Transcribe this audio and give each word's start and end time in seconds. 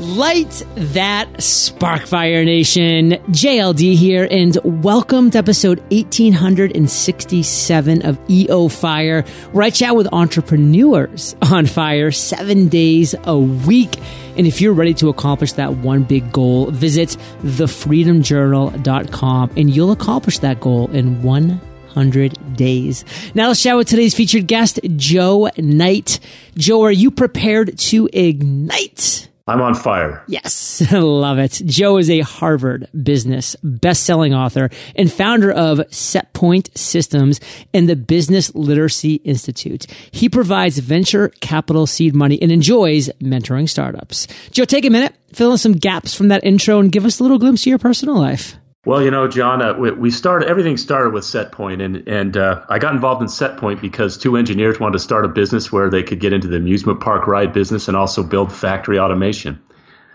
Light 0.00 0.64
that 0.74 1.28
Sparkfire 1.34 2.44
Nation. 2.44 3.10
JLD 3.30 3.94
here, 3.94 4.26
and 4.28 4.58
welcome 4.82 5.30
to 5.30 5.38
episode 5.38 5.78
1867 5.92 8.04
of 8.04 8.18
EO 8.28 8.66
Fire, 8.66 9.22
where 9.52 9.62
I 9.62 9.70
chat 9.70 9.94
with 9.94 10.12
entrepreneurs 10.12 11.36
on 11.42 11.66
fire 11.66 12.10
seven 12.10 12.66
days 12.66 13.14
a 13.22 13.38
week. 13.38 13.96
And 14.36 14.48
if 14.48 14.60
you're 14.60 14.72
ready 14.72 14.94
to 14.94 15.10
accomplish 15.10 15.52
that 15.52 15.74
one 15.74 16.02
big 16.02 16.32
goal, 16.32 16.72
visit 16.72 17.10
thefreedomjournal.com 17.42 19.50
and 19.56 19.70
you'll 19.70 19.92
accomplish 19.92 20.40
that 20.40 20.58
goal 20.58 20.90
in 20.90 21.22
one 21.22 21.60
100 21.94 22.56
days. 22.56 23.04
Now 23.32 23.46
let's 23.46 23.62
chat 23.62 23.76
with 23.76 23.86
today's 23.86 24.16
featured 24.16 24.48
guest, 24.48 24.80
Joe 24.96 25.50
Knight. 25.56 26.18
Joe, 26.56 26.82
are 26.82 26.90
you 26.90 27.12
prepared 27.12 27.78
to 27.78 28.08
ignite? 28.12 29.28
I'm 29.46 29.60
on 29.60 29.74
fire. 29.74 30.24
Yes, 30.26 30.82
love 30.92 31.38
it. 31.38 31.60
Joe 31.66 31.98
is 31.98 32.08
a 32.08 32.20
Harvard 32.20 32.88
business 33.02 33.56
best-selling 33.62 34.32
author 34.32 34.70
and 34.96 35.12
founder 35.12 35.52
of 35.52 35.78
Setpoint 35.90 36.76
Systems 36.76 37.40
and 37.74 37.86
the 37.86 37.96
Business 37.96 38.54
Literacy 38.54 39.16
Institute. 39.16 39.86
He 40.12 40.30
provides 40.30 40.78
venture 40.78 41.28
capital 41.40 41.86
seed 41.86 42.14
money 42.14 42.40
and 42.40 42.50
enjoys 42.50 43.10
mentoring 43.20 43.68
startups. 43.68 44.28
Joe, 44.50 44.64
take 44.64 44.86
a 44.86 44.90
minute, 44.90 45.14
fill 45.34 45.52
in 45.52 45.58
some 45.58 45.74
gaps 45.74 46.14
from 46.14 46.28
that 46.28 46.42
intro 46.42 46.78
and 46.78 46.90
give 46.90 47.04
us 47.04 47.20
a 47.20 47.22
little 47.22 47.38
glimpse 47.38 47.62
of 47.62 47.66
your 47.66 47.78
personal 47.78 48.16
life. 48.18 48.56
Well, 48.86 49.02
you 49.02 49.10
know, 49.10 49.26
John, 49.28 49.62
uh, 49.62 49.72
we, 49.78 49.90
we, 49.92 50.10
started 50.10 50.46
everything 50.46 50.76
started 50.76 51.14
with 51.14 51.24
Setpoint, 51.24 51.82
and 51.82 52.06
and 52.06 52.36
uh, 52.36 52.62
I 52.68 52.78
got 52.78 52.94
involved 52.94 53.22
in 53.22 53.28
Setpoint 53.28 53.80
because 53.80 54.18
two 54.18 54.36
engineers 54.36 54.78
wanted 54.78 54.94
to 54.94 54.98
start 54.98 55.24
a 55.24 55.28
business 55.28 55.72
where 55.72 55.88
they 55.88 56.02
could 56.02 56.20
get 56.20 56.34
into 56.34 56.48
the 56.48 56.56
amusement 56.56 57.00
park 57.00 57.26
ride 57.26 57.54
business 57.54 57.88
and 57.88 57.96
also 57.96 58.22
build 58.22 58.52
factory 58.52 58.98
automation. 58.98 59.58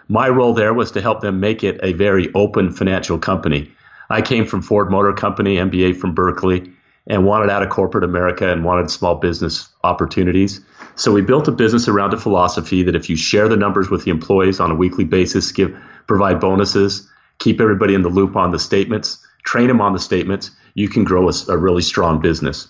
My 0.07 0.29
role 0.29 0.53
there 0.53 0.73
was 0.73 0.91
to 0.91 1.01
help 1.01 1.21
them 1.21 1.39
make 1.39 1.63
it 1.63 1.79
a 1.81 1.93
very 1.93 2.31
open 2.35 2.71
financial 2.71 3.17
company. 3.17 3.71
I 4.11 4.21
came 4.21 4.45
from 4.45 4.61
Ford 4.61 4.91
Motor 4.91 5.13
Company, 5.13 5.55
MBA 5.55 5.97
from 5.97 6.13
Berkeley, 6.13 6.71
and 7.07 7.25
wanted 7.25 7.49
out 7.49 7.63
of 7.63 7.69
corporate 7.69 8.03
America 8.03 8.51
and 8.51 8.63
wanted 8.63 8.91
small 8.91 9.15
business 9.15 9.67
opportunities. 9.83 10.61
So 10.95 11.11
we 11.11 11.21
built 11.21 11.47
a 11.47 11.51
business 11.51 11.87
around 11.87 12.13
a 12.13 12.17
philosophy 12.17 12.83
that 12.83 12.95
if 12.95 13.09
you 13.09 13.15
share 13.15 13.47
the 13.47 13.57
numbers 13.57 13.89
with 13.89 14.05
the 14.05 14.11
employees 14.11 14.59
on 14.59 14.69
a 14.69 14.75
weekly 14.75 15.05
basis, 15.05 15.51
give 15.51 15.75
provide 16.05 16.39
bonuses 16.39 17.09
keep 17.39 17.59
everybody 17.61 17.95
in 17.95 18.01
the 18.01 18.09
loop 18.09 18.35
on 18.35 18.51
the 18.51 18.59
statements, 18.59 19.25
train 19.43 19.67
them 19.67 19.81
on 19.81 19.93
the 19.93 19.99
statements, 19.99 20.51
you 20.73 20.89
can 20.89 21.03
grow 21.03 21.29
a, 21.29 21.33
a 21.47 21.57
really 21.57 21.81
strong 21.81 22.21
business. 22.21 22.67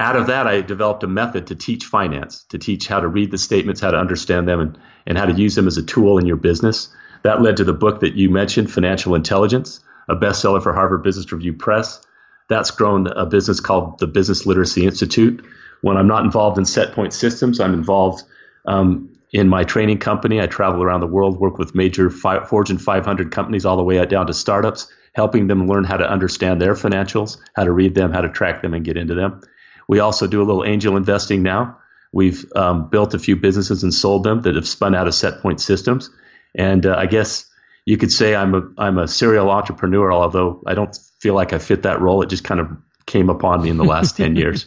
Out 0.00 0.16
of 0.16 0.26
that, 0.28 0.46
I 0.46 0.60
developed 0.62 1.04
a 1.04 1.08
method 1.08 1.48
to 1.48 1.54
teach 1.54 1.84
finance, 1.84 2.44
to 2.48 2.58
teach 2.58 2.88
how 2.88 3.00
to 3.00 3.06
read 3.06 3.30
the 3.30 3.38
statements, 3.38 3.80
how 3.80 3.90
to 3.90 3.98
understand 3.98 4.48
them, 4.48 4.60
and, 4.60 4.78
and 5.06 5.18
how 5.18 5.26
to 5.26 5.32
use 5.32 5.54
them 5.54 5.66
as 5.66 5.76
a 5.76 5.82
tool 5.82 6.18
in 6.18 6.26
your 6.26 6.36
business. 6.36 6.88
That 7.22 7.42
led 7.42 7.58
to 7.58 7.64
the 7.64 7.72
book 7.72 8.00
that 8.00 8.14
you 8.14 8.30
mentioned, 8.30 8.72
Financial 8.72 9.14
Intelligence, 9.14 9.80
a 10.08 10.16
bestseller 10.16 10.62
for 10.62 10.72
Harvard 10.72 11.04
Business 11.04 11.30
Review 11.30 11.52
Press. 11.52 12.04
That's 12.48 12.72
grown 12.72 13.06
a 13.06 13.26
business 13.26 13.60
called 13.60 13.98
the 13.98 14.08
Business 14.08 14.44
Literacy 14.44 14.84
Institute. 14.84 15.44
When 15.82 15.96
I'm 15.96 16.08
not 16.08 16.24
involved 16.24 16.58
in 16.58 16.64
Setpoint 16.64 17.12
Systems, 17.12 17.60
I'm 17.60 17.74
involved 17.74 18.24
um, 18.66 19.11
in 19.32 19.48
my 19.48 19.64
training 19.64 19.98
company. 19.98 20.40
I 20.40 20.46
travel 20.46 20.82
around 20.82 21.00
the 21.00 21.06
world, 21.06 21.40
work 21.40 21.58
with 21.58 21.74
major 21.74 22.10
Fortune 22.10 22.78
500 22.78 23.30
companies 23.32 23.64
all 23.64 23.76
the 23.76 23.82
way 23.82 24.04
down 24.06 24.26
to 24.26 24.34
startups, 24.34 24.92
helping 25.14 25.46
them 25.46 25.66
learn 25.66 25.84
how 25.84 25.96
to 25.96 26.08
understand 26.08 26.60
their 26.60 26.74
financials, 26.74 27.38
how 27.54 27.64
to 27.64 27.72
read 27.72 27.94
them, 27.94 28.12
how 28.12 28.20
to 28.20 28.28
track 28.28 28.62
them, 28.62 28.74
and 28.74 28.84
get 28.84 28.96
into 28.96 29.14
them. 29.14 29.40
We 29.88 30.00
also 30.00 30.26
do 30.26 30.42
a 30.42 30.44
little 30.44 30.64
angel 30.64 30.96
investing 30.96 31.42
now. 31.42 31.78
We've 32.12 32.44
um, 32.54 32.90
built 32.90 33.14
a 33.14 33.18
few 33.18 33.36
businesses 33.36 33.82
and 33.82 33.92
sold 33.92 34.24
them 34.24 34.42
that 34.42 34.54
have 34.54 34.68
spun 34.68 34.94
out 34.94 35.08
of 35.08 35.14
Setpoint 35.14 35.60
Systems. 35.60 36.10
And 36.54 36.84
uh, 36.84 36.94
I 36.96 37.06
guess 37.06 37.46
you 37.86 37.96
could 37.96 38.12
say 38.12 38.34
I'm 38.34 38.54
a 38.54 38.62
I'm 38.76 38.98
a 38.98 39.08
serial 39.08 39.50
entrepreneur, 39.50 40.12
although 40.12 40.62
I 40.66 40.74
don't 40.74 40.96
feel 41.20 41.34
like 41.34 41.52
I 41.52 41.58
fit 41.58 41.82
that 41.82 42.00
role. 42.00 42.22
It 42.22 42.28
just 42.28 42.44
kind 42.44 42.60
of 42.60 42.68
came 43.06 43.28
upon 43.28 43.62
me 43.62 43.70
in 43.70 43.76
the 43.76 43.84
last 43.84 44.16
10 44.16 44.36
years. 44.36 44.66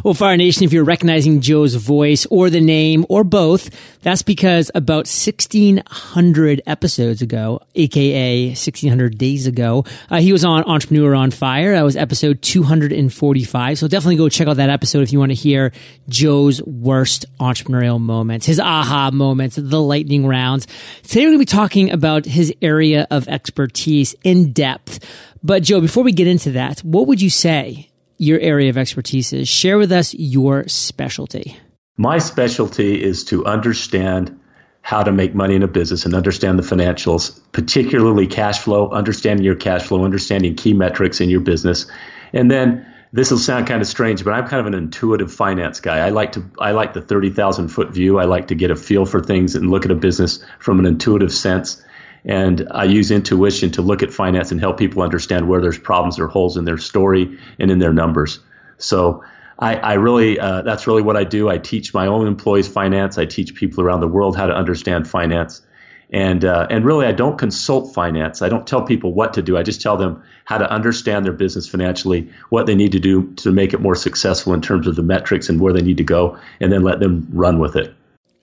well, 0.04 0.14
Fire 0.14 0.36
Nation, 0.36 0.64
if 0.64 0.72
you're 0.72 0.84
recognizing 0.84 1.40
Joe's 1.40 1.74
voice 1.74 2.26
or 2.26 2.50
the 2.50 2.60
name 2.60 3.06
or 3.08 3.24
both, 3.24 3.70
that's 4.02 4.22
because 4.22 4.70
about 4.74 5.06
1600 5.06 6.62
episodes 6.66 7.22
ago, 7.22 7.60
aka 7.74 8.46
1600 8.48 9.18
days 9.18 9.46
ago, 9.46 9.84
uh, 10.10 10.18
he 10.18 10.32
was 10.32 10.44
on 10.44 10.64
Entrepreneur 10.64 11.14
on 11.14 11.30
Fire. 11.30 11.72
That 11.72 11.82
was 11.82 11.96
episode 11.96 12.42
245. 12.42 13.78
So 13.78 13.88
definitely 13.88 14.16
go 14.16 14.28
check 14.28 14.48
out 14.48 14.56
that 14.56 14.70
episode 14.70 15.02
if 15.02 15.12
you 15.12 15.18
want 15.18 15.30
to 15.30 15.36
hear 15.36 15.72
Joe's 16.08 16.62
worst 16.62 17.26
entrepreneurial 17.38 18.00
moments, 18.00 18.46
his 18.46 18.60
aha 18.60 19.10
moments, 19.12 19.56
the 19.56 19.80
lightning 19.80 20.26
rounds. 20.26 20.66
Today 21.02 21.20
we're 21.20 21.30
going 21.30 21.38
to 21.38 21.38
be 21.38 21.44
talking 21.46 21.90
about 21.90 22.24
his 22.24 22.52
area 22.62 23.06
of 23.10 23.28
expertise 23.28 24.14
in 24.22 24.52
depth. 24.52 25.04
But 25.46 25.62
Joe, 25.62 25.80
before 25.80 26.02
we 26.02 26.10
get 26.10 26.26
into 26.26 26.50
that, 26.52 26.80
what 26.80 27.06
would 27.06 27.22
you 27.22 27.30
say 27.30 27.88
your 28.18 28.40
area 28.40 28.68
of 28.68 28.76
expertise 28.76 29.32
is? 29.32 29.46
Share 29.46 29.78
with 29.78 29.92
us 29.92 30.12
your 30.12 30.66
specialty. 30.66 31.56
My 31.96 32.18
specialty 32.18 33.00
is 33.00 33.22
to 33.26 33.46
understand 33.46 34.40
how 34.82 35.04
to 35.04 35.12
make 35.12 35.36
money 35.36 35.54
in 35.54 35.62
a 35.62 35.68
business 35.68 36.04
and 36.04 36.14
understand 36.14 36.58
the 36.58 36.64
financials, 36.64 37.38
particularly 37.52 38.26
cash 38.26 38.58
flow, 38.58 38.90
understanding 38.90 39.44
your 39.44 39.54
cash 39.54 39.84
flow, 39.84 40.04
understanding 40.04 40.56
key 40.56 40.74
metrics 40.74 41.20
in 41.20 41.30
your 41.30 41.38
business. 41.38 41.86
And 42.32 42.50
then 42.50 42.84
this 43.12 43.30
will 43.30 43.38
sound 43.38 43.68
kind 43.68 43.80
of 43.80 43.86
strange, 43.86 44.24
but 44.24 44.32
I'm 44.32 44.48
kind 44.48 44.58
of 44.58 44.66
an 44.66 44.74
intuitive 44.74 45.32
finance 45.32 45.78
guy. 45.78 45.98
I 45.98 46.08
like 46.08 46.32
to 46.32 46.44
I 46.58 46.72
like 46.72 46.92
the 46.92 47.02
30,000 47.02 47.68
foot 47.68 47.90
view. 47.90 48.18
I 48.18 48.24
like 48.24 48.48
to 48.48 48.56
get 48.56 48.72
a 48.72 48.76
feel 48.76 49.06
for 49.06 49.22
things 49.22 49.54
and 49.54 49.70
look 49.70 49.84
at 49.84 49.92
a 49.92 49.94
business 49.94 50.44
from 50.58 50.80
an 50.80 50.86
intuitive 50.86 51.32
sense. 51.32 51.80
And 52.26 52.66
I 52.72 52.84
use 52.84 53.12
intuition 53.12 53.70
to 53.72 53.82
look 53.82 54.02
at 54.02 54.12
finance 54.12 54.50
and 54.50 54.60
help 54.60 54.78
people 54.78 55.02
understand 55.02 55.48
where 55.48 55.60
there's 55.60 55.78
problems 55.78 56.18
or 56.18 56.26
holes 56.26 56.56
in 56.56 56.64
their 56.64 56.76
story 56.76 57.38
and 57.60 57.70
in 57.70 57.78
their 57.78 57.92
numbers. 57.92 58.40
So 58.78 59.22
I, 59.58 59.76
I 59.76 59.94
really, 59.94 60.38
uh, 60.38 60.62
that's 60.62 60.88
really 60.88 61.02
what 61.02 61.16
I 61.16 61.22
do. 61.22 61.48
I 61.48 61.58
teach 61.58 61.94
my 61.94 62.08
own 62.08 62.26
employees 62.26 62.66
finance. 62.66 63.16
I 63.16 63.26
teach 63.26 63.54
people 63.54 63.84
around 63.84 64.00
the 64.00 64.08
world 64.08 64.36
how 64.36 64.46
to 64.46 64.52
understand 64.52 65.08
finance. 65.08 65.62
And, 66.10 66.44
uh, 66.44 66.66
and 66.68 66.84
really, 66.84 67.06
I 67.06 67.12
don't 67.12 67.38
consult 67.38 67.94
finance. 67.94 68.42
I 68.42 68.48
don't 68.48 68.66
tell 68.66 68.82
people 68.82 69.12
what 69.12 69.34
to 69.34 69.42
do. 69.42 69.56
I 69.56 69.62
just 69.62 69.80
tell 69.80 69.96
them 69.96 70.22
how 70.44 70.58
to 70.58 70.70
understand 70.70 71.24
their 71.24 71.32
business 71.32 71.68
financially, 71.68 72.30
what 72.48 72.66
they 72.66 72.74
need 72.74 72.92
to 72.92 73.00
do 73.00 73.32
to 73.36 73.50
make 73.52 73.72
it 73.72 73.80
more 73.80 73.94
successful 73.96 74.52
in 74.52 74.62
terms 74.62 74.86
of 74.86 74.94
the 74.94 75.02
metrics 75.02 75.48
and 75.48 75.60
where 75.60 75.72
they 75.72 75.82
need 75.82 75.96
to 75.96 76.04
go, 76.04 76.38
and 76.60 76.72
then 76.72 76.82
let 76.82 77.00
them 77.00 77.28
run 77.32 77.58
with 77.58 77.76
it. 77.76 77.94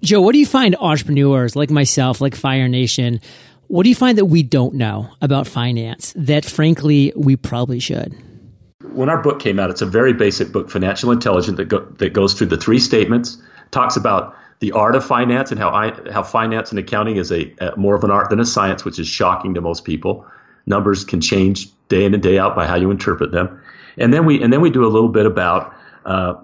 Joe, 0.02 0.20
what 0.20 0.34
do 0.34 0.40
you 0.40 0.46
find 0.46 0.76
entrepreneurs 0.76 1.56
like 1.56 1.70
myself, 1.70 2.20
like 2.20 2.36
Fire 2.36 2.68
Nation, 2.68 3.22
what 3.68 3.84
do 3.84 3.90
you 3.90 3.96
find 3.96 4.18
that 4.18 4.26
we 4.26 4.44
don't 4.44 4.76
know 4.76 5.10
about 5.22 5.48
finance 5.48 6.14
that, 6.16 6.46
frankly, 6.46 7.14
we 7.16 7.36
probably 7.36 7.80
should? 7.80 8.14
When 8.92 9.10
our 9.10 9.22
book 9.22 9.40
came 9.40 9.60
out, 9.60 9.70
it's 9.70 9.82
a 9.82 9.86
very 9.86 10.14
basic 10.14 10.52
book, 10.52 10.70
Financial 10.70 11.12
Intelligence, 11.12 11.58
that, 11.58 11.66
go, 11.66 11.80
that 11.98 12.14
goes 12.14 12.34
through 12.34 12.48
the 12.48 12.58
three 12.58 12.80
statements, 12.80 13.42
talks 13.72 13.96
about 13.96 14.36
the 14.60 14.72
art 14.72 14.96
of 14.96 15.04
finance 15.04 15.52
and 15.52 15.60
how 15.60 15.70
I, 15.70 15.92
how 16.12 16.24
finance 16.24 16.70
and 16.70 16.80
accounting 16.80 17.18
is 17.18 17.32
a, 17.32 17.54
a, 17.60 17.76
more 17.76 17.96
of 17.96 18.04
an 18.04 18.12
art 18.12 18.30
than 18.30 18.40
a 18.40 18.46
science, 18.46 18.86
which 18.86 19.00
is 19.00 19.08
shocking 19.08 19.54
to 19.56 19.62
most 19.62 19.84
people. 19.84 20.26
Numbers 20.66 21.04
can 21.04 21.20
change 21.20 21.68
day 21.90 22.06
in 22.06 22.14
and 22.14 22.24
day 22.24 22.38
out 22.40 22.56
by 22.56 22.66
how 22.66 22.76
you 22.76 22.90
interpret 22.90 23.32
them, 23.32 23.62
and 23.98 24.14
then 24.14 24.26
we 24.26 24.42
and 24.42 24.54
then 24.54 24.62
we 24.62 24.70
do 24.70 24.86
a 24.86 24.88
little 24.88 25.10
bit 25.10 25.26
about 25.26 25.76
uh, 26.06 26.36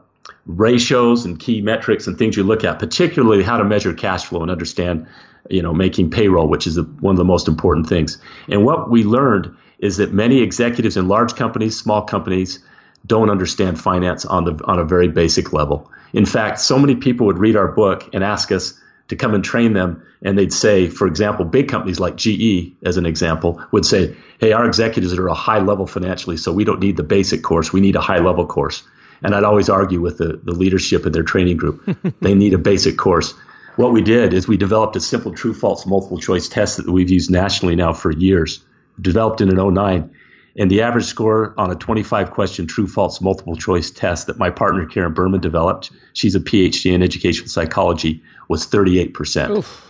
ratios 0.46 1.24
and 1.24 1.40
key 1.40 1.62
metrics 1.62 2.08
and 2.08 2.18
things 2.18 2.36
you 2.36 2.44
look 2.44 2.66
at, 2.66 2.80
particularly 2.80 3.44
how 3.44 3.58
to 3.58 3.64
measure 3.64 3.94
cash 3.94 4.26
flow 4.26 4.42
and 4.42 4.52
understand 4.52 5.08
you 5.50 5.62
know, 5.62 5.74
making 5.74 6.12
payroll, 6.12 6.48
which 6.48 6.68
is 6.68 6.80
one 6.80 7.14
of 7.14 7.18
the 7.18 7.26
most 7.26 7.48
important 7.48 7.88
things. 7.88 8.18
And 8.48 8.66
what 8.66 8.90
we 8.90 9.04
learned 9.04 9.56
is 9.80 9.98
that 9.98 10.14
many 10.14 10.42
executives 10.42 10.98
in 10.98 11.08
large 11.08 11.36
companies, 11.36 11.78
small 11.78 12.04
companies, 12.04 12.60
don't 13.06 13.30
understand 13.30 13.80
finance 13.80 14.26
on 14.26 14.44
the 14.44 14.64
on 14.66 14.78
a 14.78 14.84
very 14.84 15.08
basic 15.08 15.54
level. 15.54 15.90
In 16.14 16.26
fact, 16.26 16.60
so 16.60 16.78
many 16.78 16.96
people 16.96 17.28
would 17.28 17.38
read 17.38 17.56
our 17.56 17.70
book 17.70 18.10
and 18.14 18.24
ask 18.24 18.52
us 18.52 18.80
to 19.08 19.16
come 19.16 19.34
and 19.34 19.44
train 19.44 19.74
them, 19.74 20.04
and 20.22 20.38
they'd 20.38 20.54
say, 20.54 20.88
for 20.88 21.08
example, 21.08 21.46
big 21.46 21.68
companies 21.68 22.00
like 22.00 22.16
GE, 22.16 22.74
as 22.84 22.98
an 22.98 23.06
example, 23.06 23.62
would 23.72 23.86
say, 23.86 24.16
"Hey, 24.40 24.52
our 24.52 24.66
executives 24.66 25.18
are 25.18 25.28
a 25.28 25.34
high 25.34 25.60
level 25.60 25.88
financially, 25.88 26.38
so 26.38 26.52
we 26.52 26.66
don't 26.66 26.80
need 26.80 26.98
the 26.98 27.04
basic 27.04 27.42
course. 27.42 27.72
We 27.72 27.82
need 27.82 27.96
a 27.96 28.02
high 28.02 28.20
level 28.20 28.46
course." 28.46 28.84
And 29.24 29.36
I'd 29.36 29.44
always 29.44 29.70
argue 29.70 30.00
with 30.00 30.18
the, 30.18 30.40
the 30.44 30.54
leadership 30.54 31.06
in 31.06 31.12
their 31.12 31.24
training 31.24 31.58
group. 31.58 31.84
they 32.22 32.36
need 32.36 32.54
a 32.54 32.58
basic 32.58 32.98
course 32.98 33.34
what 33.80 33.94
we 33.94 34.02
did 34.02 34.34
is 34.34 34.46
we 34.46 34.58
developed 34.58 34.98
a 34.98 35.00
simple 35.00 35.32
true 35.32 35.54
false 35.54 35.86
multiple 35.86 36.18
choice 36.18 36.50
test 36.50 36.76
that 36.76 36.92
we've 36.92 37.10
used 37.10 37.32
nationally 37.32 37.78
now 37.78 37.94
for 37.94 38.12
years, 38.12 38.62
developed 39.00 39.40
in 39.40 39.58
an 39.58 39.74
09. 39.74 40.14
And 40.58 40.70
the 40.70 40.82
average 40.82 41.06
score 41.06 41.54
on 41.58 41.72
a 41.72 41.76
25 41.76 42.32
question 42.32 42.68
true 42.68 42.88
false 42.88 43.22
multiple 43.22 43.56
choice 43.56 43.90
test 43.90 44.28
that 44.28 44.38
my 44.38 44.50
partner 44.50 44.86
Karen 44.86 45.14
Berman 45.14 45.40
developed, 45.40 45.92
she's 46.12 46.36
a 46.36 46.42
PhD 46.42 46.92
in 46.92 47.02
educational 47.02 47.48
psychology, 47.48 48.22
was 48.50 48.68
38%. 48.68 49.58
Oof. 49.58 49.88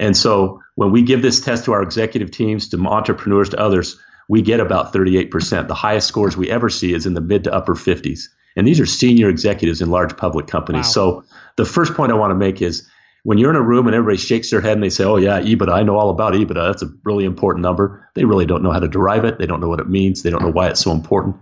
And 0.00 0.16
so 0.16 0.60
when 0.74 0.90
we 0.90 1.02
give 1.02 1.22
this 1.22 1.40
test 1.40 1.66
to 1.66 1.72
our 1.72 1.84
executive 1.84 2.32
teams, 2.32 2.68
to 2.70 2.78
entrepreneurs, 2.78 3.50
to 3.50 3.60
others, 3.60 3.96
we 4.28 4.42
get 4.42 4.58
about 4.58 4.92
38%. 4.92 5.68
The 5.68 5.74
highest 5.74 6.08
scores 6.08 6.36
we 6.36 6.50
ever 6.50 6.68
see 6.68 6.92
is 6.92 7.06
in 7.06 7.14
the 7.14 7.20
mid 7.20 7.44
to 7.44 7.54
upper 7.54 7.76
50s. 7.76 8.22
And 8.56 8.66
these 8.66 8.80
are 8.80 8.86
senior 8.86 9.28
executives 9.28 9.80
in 9.80 9.88
large 9.88 10.16
public 10.16 10.48
companies. 10.48 10.86
Wow. 10.86 11.22
So 11.22 11.24
the 11.54 11.64
first 11.64 11.94
point 11.94 12.10
I 12.10 12.16
want 12.16 12.32
to 12.32 12.34
make 12.34 12.60
is 12.60 12.90
when 13.22 13.38
you're 13.38 13.50
in 13.50 13.56
a 13.56 13.62
room 13.62 13.86
and 13.86 13.94
everybody 13.94 14.18
shakes 14.18 14.50
their 14.50 14.60
head 14.60 14.72
and 14.72 14.82
they 14.82 14.90
say, 14.90 15.04
"Oh 15.04 15.16
yeah, 15.16 15.40
EBITDA, 15.40 15.72
I 15.72 15.82
know 15.82 15.96
all 15.96 16.10
about 16.10 16.34
EBITDA. 16.34 16.54
That's 16.54 16.82
a 16.82 16.90
really 17.04 17.24
important 17.24 17.62
number." 17.62 18.08
They 18.14 18.24
really 18.24 18.46
don't 18.46 18.62
know 18.62 18.72
how 18.72 18.80
to 18.80 18.88
derive 18.88 19.24
it. 19.24 19.38
They 19.38 19.46
don't 19.46 19.60
know 19.60 19.68
what 19.68 19.80
it 19.80 19.88
means. 19.88 20.22
They 20.22 20.30
don't 20.30 20.42
know 20.42 20.50
why 20.50 20.68
it's 20.68 20.80
so 20.80 20.92
important. 20.92 21.36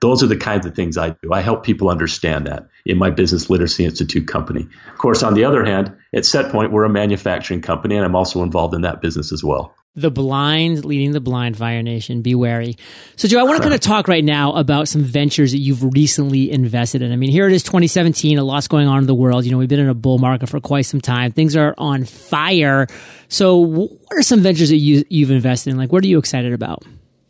Those 0.00 0.22
are 0.22 0.26
the 0.26 0.36
kinds 0.36 0.66
of 0.66 0.74
things 0.74 0.98
I 0.98 1.10
do. 1.10 1.32
I 1.32 1.40
help 1.40 1.64
people 1.64 1.88
understand 1.88 2.46
that 2.46 2.68
in 2.84 2.98
my 2.98 3.10
Business 3.10 3.50
Literacy 3.50 3.84
Institute 3.84 4.28
company. 4.28 4.66
Of 4.92 4.98
course, 4.98 5.22
on 5.22 5.34
the 5.34 5.44
other 5.44 5.64
hand, 5.64 5.94
at 6.14 6.24
SetPoint, 6.24 6.70
we're 6.70 6.84
a 6.84 6.90
manufacturing 6.90 7.62
company, 7.62 7.96
and 7.96 8.04
I'm 8.04 8.16
also 8.16 8.42
involved 8.42 8.74
in 8.74 8.82
that 8.82 9.00
business 9.00 9.32
as 9.32 9.42
well. 9.42 9.74
The 9.98 10.10
blind 10.10 10.84
leading 10.84 11.12
the 11.12 11.20
blind 11.20 11.56
fire 11.56 11.82
nation. 11.82 12.20
Be 12.20 12.34
wary. 12.34 12.76
So 13.16 13.28
joe 13.28 13.40
i 13.40 13.44
want 13.44 13.56
to 13.56 13.62
kind 13.62 13.74
of 13.74 13.80
talk 13.94 14.08
right 14.08 14.22
now 14.22 14.52
about 14.52 14.88
some 14.88 15.02
ventures 15.02 15.52
that 15.52 15.58
you've 15.58 15.82
recently 15.82 16.50
invested 16.50 17.00
in. 17.00 17.12
I 17.12 17.16
mean 17.16 17.30
here 17.30 17.46
it 17.46 17.54
is 17.54 17.62
2017 17.62 18.36
a 18.36 18.44
lot's 18.44 18.68
going 18.68 18.88
on 18.88 18.98
in 18.98 19.06
the 19.06 19.14
world. 19.14 19.46
You 19.46 19.52
know 19.52 19.58
we've 19.58 19.70
been 19.70 19.80
in 19.80 19.88
a 19.88 19.94
bull 19.94 20.18
market 20.18 20.50
for 20.50 20.60
quite 20.60 20.82
some 20.82 21.00
time. 21.00 21.32
Things 21.32 21.56
are 21.56 21.74
on 21.78 22.04
fire. 22.04 22.86
So 23.28 23.56
what 23.56 23.90
are 24.10 24.22
some 24.22 24.40
ventures 24.40 24.68
that 24.68 24.76
you, 24.76 25.02
you've 25.08 25.30
invested 25.30 25.70
in? 25.70 25.78
Like 25.78 25.92
what 25.92 26.04
are 26.04 26.08
you 26.08 26.18
excited 26.18 26.52
about 26.52 26.84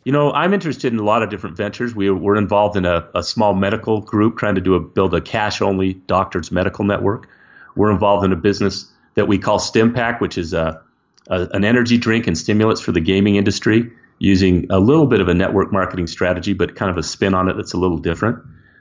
you 0.07 0.13
know 0.13 0.33
i'm 0.33 0.55
interested 0.55 0.93
in 0.93 0.99
a 0.99 1.05
lot 1.05 1.23
of 1.23 1.29
different 1.29 1.57
ventures 1.57 1.95
we, 1.95 2.11
we're 2.11 2.37
involved 2.37 2.77
in 2.77 2.87
a, 2.87 3.07
a 3.15 3.23
small 3.23 3.53
medical 3.53 4.01
group 4.01 4.39
trying 4.39 4.55
to 4.55 4.61
do 4.61 4.75
a 4.75 4.81
build 4.81 5.13
a 5.15 5.21
cash 5.21 5.61
only 5.61 5.95
doctors 5.95 6.51
medical 6.51 6.85
network 6.85 7.29
we're 7.75 7.91
involved 7.91 8.25
in 8.25 8.33
a 8.33 8.37
business 8.37 8.91
that 9.17 9.29
we 9.29 9.37
call 9.39 9.59
stimpack 9.59 10.21
which 10.21 10.39
is 10.39 10.55
a 10.55 10.81
a, 11.29 11.49
an 11.53 11.65
energy 11.65 11.99
drink 11.99 12.27
and 12.27 12.37
stimulants 12.39 12.81
for 12.81 12.93
the 12.93 13.01
gaming 13.01 13.37
industry 13.37 13.91
using 14.19 14.67
a 14.71 14.79
little 14.79 15.07
bit 15.07 15.21
of 15.21 15.29
a 15.29 15.35
network 15.35 15.73
marketing 15.73 16.07
strategy, 16.07 16.53
but 16.53 16.75
kind 16.75 16.91
of 16.91 16.97
a 16.97 17.03
spin 17.03 17.35
on 17.35 17.49
it 17.49 17.57
that's 17.57 17.75
a 17.75 17.77
little 17.77 17.99
different. 17.99 18.39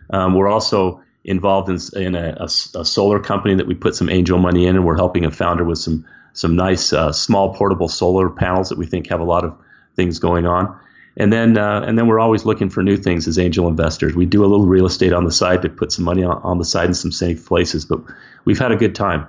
Um, 0.09 0.33
we're 0.33 0.47
also 0.47 1.01
involved 1.23 1.69
in, 1.69 2.01
in 2.01 2.15
a, 2.15 2.37
a, 2.39 2.43
a, 2.43 2.85
solar 2.85 3.19
company 3.19 3.55
that 3.55 3.65
we 3.65 3.73
put 3.73 3.95
some 3.95 4.09
angel 4.09 4.37
money 4.37 4.67
in, 4.67 4.75
and 4.75 4.85
we're 4.85 4.95
helping 4.95 5.25
a 5.25 5.31
founder 5.31 5.63
with 5.63 5.79
some 5.79 6.05
some 6.33 6.55
nice 6.55 6.91
uh, 6.93 7.11
small 7.11 7.55
portable 7.55 7.87
solar 7.87 8.29
panels 8.29 8.69
that 8.69 8.77
we 8.77 8.85
think 8.85 9.07
have 9.07 9.21
a 9.21 9.25
lot 9.25 9.43
of 9.43 9.57
things 9.95 10.19
going 10.19 10.45
on. 10.45 10.77
And 11.17 11.31
then 11.31 11.57
uh, 11.57 11.81
and 11.81 11.97
then 11.97 12.07
we're 12.07 12.19
always 12.19 12.45
looking 12.45 12.69
for 12.69 12.83
new 12.83 12.97
things 12.97 13.27
as 13.27 13.39
angel 13.39 13.67
investors. 13.67 14.15
We 14.15 14.25
do 14.25 14.43
a 14.43 14.47
little 14.47 14.65
real 14.65 14.85
estate 14.85 15.13
on 15.13 15.23
the 15.23 15.31
side 15.31 15.61
to 15.61 15.69
put 15.69 15.91
some 15.91 16.03
money 16.03 16.23
on, 16.23 16.41
on 16.43 16.57
the 16.57 16.65
side 16.65 16.87
in 16.87 16.93
some 16.93 17.11
safe 17.11 17.45
places, 17.45 17.85
but 17.85 18.01
we've 18.43 18.59
had 18.59 18.71
a 18.71 18.75
good 18.75 18.95
time 18.95 19.27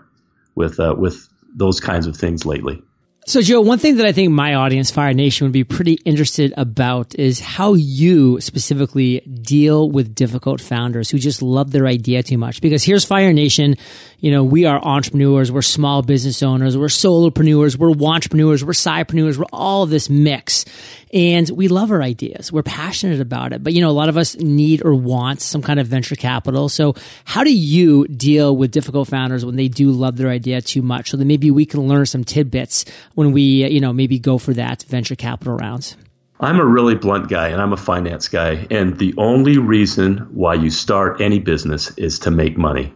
with 0.55 0.81
uh, 0.81 0.95
with 0.99 1.29
those 1.55 1.81
kinds 1.81 2.07
of 2.07 2.17
things 2.17 2.45
lately. 2.45 2.83
So, 3.29 3.43
Joe, 3.43 3.61
one 3.61 3.81
thing 3.81 3.97
that 3.97 4.07
I 4.07 4.13
think 4.13 4.31
my 4.31 4.55
audience, 4.55 4.93
Fire 4.93 5.13
Nation, 5.13 5.47
would 5.47 5.53
be 5.53 5.65
pretty 5.65 5.95
interested 6.05 6.55
about 6.57 7.17
is 7.17 7.41
how 7.41 7.75
you 7.75 8.41
specifically 8.41 9.19
deal 9.19 9.91
with 9.91 10.15
difficult 10.15 10.61
founders 10.61 11.11
who 11.11 11.19
just 11.19 11.43
love 11.43 11.73
their 11.73 11.89
idea 11.89 12.23
too 12.23 12.39
much. 12.39 12.61
Because 12.61 12.85
here's 12.85 13.05
Fire 13.05 13.33
Nation. 13.33 13.75
You 14.21 14.31
know, 14.31 14.45
we 14.45 14.65
are 14.65 14.81
entrepreneurs, 14.81 15.51
we're 15.51 15.63
small 15.63 16.03
business 16.03 16.41
owners, 16.41 16.79
we're 16.79 16.87
solopreneurs, 16.87 17.77
we're 17.77 17.91
entrepreneurs, 17.91 18.65
we're 18.65 18.73
sidepreneurs, 18.73 19.37
we're 19.39 19.45
all 19.53 19.87
this 19.87 20.09
mix. 20.09 20.65
And 21.13 21.49
we 21.51 21.69
love 21.69 21.93
our 21.93 22.03
ideas. 22.03 22.53
We're 22.53 22.63
passionate 22.63 23.21
about 23.21 23.53
it. 23.53 23.63
But, 23.63 23.73
you 23.73 23.81
know, 23.81 23.89
a 23.89 23.93
lot 23.93 24.09
of 24.09 24.17
us 24.17 24.37
need 24.37 24.85
or 24.85 24.95
want 24.95 25.41
some 25.41 25.63
kind 25.63 25.79
of 25.79 25.87
venture 25.87 26.17
capital. 26.17 26.69
So 26.69 26.95
how 27.25 27.45
do 27.45 27.57
you 27.57 28.07
deal 28.09 28.57
with 28.57 28.73
difficult 28.73 29.09
founders 29.09 29.45
when 29.45 29.57
they 29.57 29.69
do 29.69 29.93
love 29.93 30.17
their 30.17 30.31
idea 30.31 30.61
too 30.61 30.83
much? 30.83 31.11
So 31.11 31.17
that 31.17 31.25
maybe 31.25 31.51
we 31.51 31.65
can 31.65 31.87
learn 31.87 32.07
some 32.07 32.25
tidbits 32.25 32.85
when 33.17 33.33
we, 33.33 33.67
you 33.67 33.81
know, 33.81 33.93
maybe 33.93 34.19
go 34.19 34.39
for 34.39 34.53
that 34.55 34.83
venture 34.85 35.17
capital 35.17 35.57
rounds. 35.57 35.97
I'm 36.39 36.61
a 36.61 36.65
really 36.65 36.95
blunt 36.95 37.29
guy 37.29 37.49
and 37.49 37.63
I'm 37.63 37.73
a 37.73 37.79
finance 37.79 38.29
guy. 38.29 38.67
And 38.71 38.99
the 38.99 39.15
only 39.17 39.57
reason 39.57 40.29
why 40.33 40.55
you 40.55 40.69
start 40.69 41.23
any 41.23 41.39
business 41.39 41.97
is 41.97 42.21
to 42.21 42.31
make 42.31 42.59
money. 42.59 42.95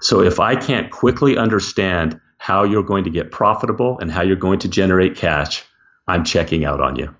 So 0.00 0.20
if 0.20 0.38
I 0.38 0.54
can't 0.54 0.92
quickly 0.92 1.36
understand 1.36 2.20
how 2.38 2.62
you're 2.62 2.84
going 2.84 3.04
to 3.04 3.10
get 3.10 3.32
profitable 3.32 3.98
and 3.98 4.12
how 4.12 4.22
you're 4.22 4.36
going 4.36 4.60
to 4.60 4.68
generate 4.68 5.16
cash, 5.16 5.64
I'm 6.06 6.24
checking 6.24 6.64
out 6.64 6.80
on 6.80 6.94
you. 6.94 7.14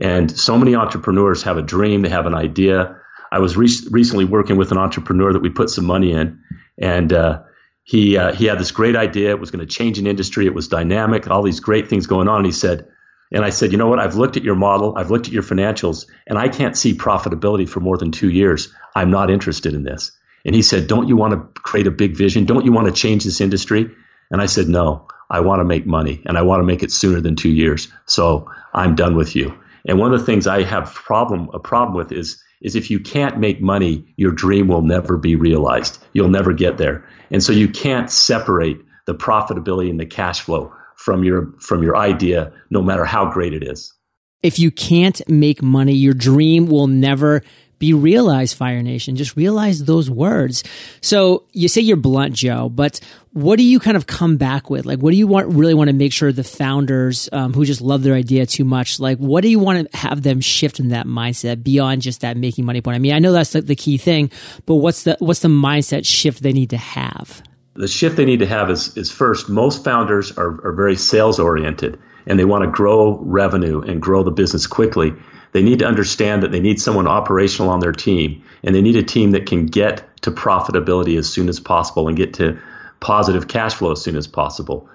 And 0.00 0.30
so 0.30 0.56
many 0.56 0.74
entrepreneurs 0.74 1.42
have 1.42 1.58
a 1.58 1.62
dream, 1.62 2.00
they 2.00 2.08
have 2.08 2.26
an 2.26 2.34
idea. 2.34 2.96
I 3.30 3.40
was 3.40 3.58
re- 3.58 3.68
recently 3.90 4.24
working 4.24 4.56
with 4.56 4.72
an 4.72 4.78
entrepreneur 4.78 5.34
that 5.34 5.42
we 5.42 5.50
put 5.50 5.68
some 5.68 5.84
money 5.84 6.12
in, 6.12 6.40
and 6.78 7.12
uh, 7.12 7.42
he 7.88 8.18
uh, 8.18 8.34
he 8.34 8.44
had 8.44 8.58
this 8.58 8.70
great 8.70 8.96
idea. 8.96 9.30
It 9.30 9.40
was 9.40 9.50
going 9.50 9.66
to 9.66 9.74
change 9.78 9.98
an 9.98 10.06
industry. 10.06 10.44
It 10.44 10.52
was 10.52 10.68
dynamic. 10.68 11.30
All 11.30 11.42
these 11.42 11.60
great 11.60 11.88
things 11.88 12.06
going 12.06 12.28
on. 12.28 12.36
And 12.36 12.46
he 12.46 12.52
said, 12.52 12.86
and 13.32 13.42
I 13.46 13.48
said, 13.48 13.72
you 13.72 13.78
know 13.78 13.88
what? 13.88 13.98
I've 13.98 14.14
looked 14.14 14.36
at 14.36 14.44
your 14.44 14.56
model. 14.56 14.92
I've 14.98 15.10
looked 15.10 15.26
at 15.26 15.32
your 15.32 15.42
financials, 15.42 16.04
and 16.26 16.38
I 16.38 16.48
can't 16.48 16.76
see 16.76 16.92
profitability 16.92 17.66
for 17.66 17.80
more 17.80 17.96
than 17.96 18.12
two 18.12 18.28
years. 18.28 18.68
I'm 18.94 19.10
not 19.10 19.30
interested 19.30 19.72
in 19.72 19.84
this. 19.84 20.12
And 20.44 20.54
he 20.54 20.60
said, 20.60 20.86
don't 20.86 21.08
you 21.08 21.16
want 21.16 21.32
to 21.32 21.60
create 21.62 21.86
a 21.86 21.90
big 21.90 22.14
vision? 22.14 22.44
Don't 22.44 22.66
you 22.66 22.72
want 22.72 22.88
to 22.88 22.92
change 22.92 23.24
this 23.24 23.40
industry? 23.40 23.90
And 24.30 24.42
I 24.42 24.46
said, 24.46 24.68
no. 24.68 25.08
I 25.30 25.40
want 25.40 25.60
to 25.60 25.64
make 25.64 25.86
money, 25.86 26.22
and 26.26 26.36
I 26.36 26.42
want 26.42 26.60
to 26.60 26.64
make 26.64 26.82
it 26.82 26.92
sooner 26.92 27.22
than 27.22 27.36
two 27.36 27.50
years. 27.50 27.88
So 28.04 28.50
I'm 28.74 28.96
done 28.96 29.16
with 29.16 29.34
you. 29.34 29.58
And 29.86 29.98
one 29.98 30.12
of 30.12 30.20
the 30.20 30.26
things 30.26 30.46
I 30.46 30.62
have 30.62 30.92
problem 30.92 31.48
a 31.54 31.58
problem 31.58 31.96
with 31.96 32.12
is 32.12 32.42
is 32.60 32.76
if 32.76 32.90
you 32.90 33.00
can't 33.00 33.38
make 33.38 33.60
money, 33.60 34.04
your 34.16 34.32
dream 34.32 34.68
will 34.68 34.82
never 34.82 35.16
be 35.16 35.36
realized. 35.36 36.02
You'll 36.12 36.28
never 36.28 36.52
get 36.52 36.78
there. 36.78 37.08
And 37.30 37.42
so 37.42 37.52
you 37.52 37.68
can't 37.68 38.10
separate 38.10 38.80
the 39.06 39.14
profitability 39.14 39.90
and 39.90 40.00
the 40.00 40.06
cash 40.06 40.40
flow 40.40 40.72
from 40.96 41.24
your 41.24 41.54
from 41.60 41.82
your 41.82 41.96
idea 41.96 42.52
no 42.70 42.82
matter 42.82 43.04
how 43.04 43.30
great 43.30 43.54
it 43.54 43.62
is. 43.62 43.94
If 44.42 44.58
you 44.58 44.70
can't 44.70 45.20
make 45.28 45.62
money, 45.62 45.94
your 45.94 46.14
dream 46.14 46.66
will 46.66 46.86
never 46.86 47.42
be 47.78 47.92
realized, 47.92 48.56
Fire 48.56 48.82
Nation. 48.82 49.16
Just 49.16 49.36
realize 49.36 49.84
those 49.84 50.10
words. 50.10 50.64
So 51.00 51.44
you 51.52 51.68
say 51.68 51.80
you're 51.80 51.96
blunt, 51.96 52.34
Joe, 52.34 52.68
but 52.68 53.00
what 53.32 53.56
do 53.56 53.62
you 53.62 53.78
kind 53.78 53.96
of 53.96 54.06
come 54.06 54.36
back 54.36 54.68
with? 54.68 54.84
Like, 54.84 54.98
what 54.98 55.12
do 55.12 55.16
you 55.16 55.26
want, 55.26 55.48
really 55.48 55.74
want 55.74 55.88
to 55.88 55.94
make 55.94 56.12
sure 56.12 56.32
the 56.32 56.42
founders 56.42 57.28
um, 57.32 57.52
who 57.52 57.64
just 57.64 57.80
love 57.80 58.02
their 58.02 58.14
idea 58.14 58.46
too 58.46 58.64
much, 58.64 58.98
like, 58.98 59.18
what 59.18 59.42
do 59.42 59.48
you 59.48 59.58
want 59.58 59.90
to 59.90 59.96
have 59.96 60.22
them 60.22 60.40
shift 60.40 60.80
in 60.80 60.88
that 60.88 61.06
mindset 61.06 61.62
beyond 61.62 62.02
just 62.02 62.22
that 62.22 62.36
making 62.36 62.64
money 62.64 62.80
point? 62.80 62.96
I 62.96 62.98
mean, 62.98 63.12
I 63.12 63.18
know 63.18 63.32
that's 63.32 63.52
the, 63.52 63.60
the 63.60 63.76
key 63.76 63.96
thing, 63.96 64.30
but 64.66 64.76
what's 64.76 65.04
the, 65.04 65.16
what's 65.20 65.40
the 65.40 65.48
mindset 65.48 66.04
shift 66.04 66.42
they 66.42 66.52
need 66.52 66.70
to 66.70 66.76
have? 66.76 67.42
The 67.74 67.86
shift 67.86 68.16
they 68.16 68.24
need 68.24 68.40
to 68.40 68.46
have 68.46 68.70
is, 68.70 68.96
is 68.96 69.10
first, 69.12 69.48
most 69.48 69.84
founders 69.84 70.36
are, 70.36 70.66
are 70.66 70.72
very 70.72 70.96
sales 70.96 71.38
oriented 71.38 71.98
and 72.26 72.38
they 72.38 72.44
want 72.44 72.64
to 72.64 72.70
grow 72.70 73.18
revenue 73.18 73.80
and 73.80 74.02
grow 74.02 74.22
the 74.22 74.30
business 74.30 74.66
quickly. 74.66 75.12
They 75.58 75.64
need 75.64 75.80
to 75.80 75.86
understand 75.86 76.44
that 76.44 76.52
they 76.52 76.60
need 76.60 76.80
someone 76.80 77.08
operational 77.08 77.72
on 77.72 77.80
their 77.80 77.90
team 77.90 78.44
and 78.62 78.76
they 78.76 78.80
need 78.80 78.94
a 78.94 79.02
team 79.02 79.32
that 79.32 79.46
can 79.46 79.66
get 79.66 80.04
to 80.22 80.30
profitability 80.30 81.18
as 81.18 81.28
soon 81.28 81.48
as 81.48 81.58
possible 81.58 82.06
and 82.06 82.16
get 82.16 82.34
to 82.34 82.60
positive 83.00 83.48
cash 83.48 83.74
flow 83.74 83.90
as 83.90 84.00
soon 84.00 84.14
as 84.14 84.28
possible. 84.28 84.88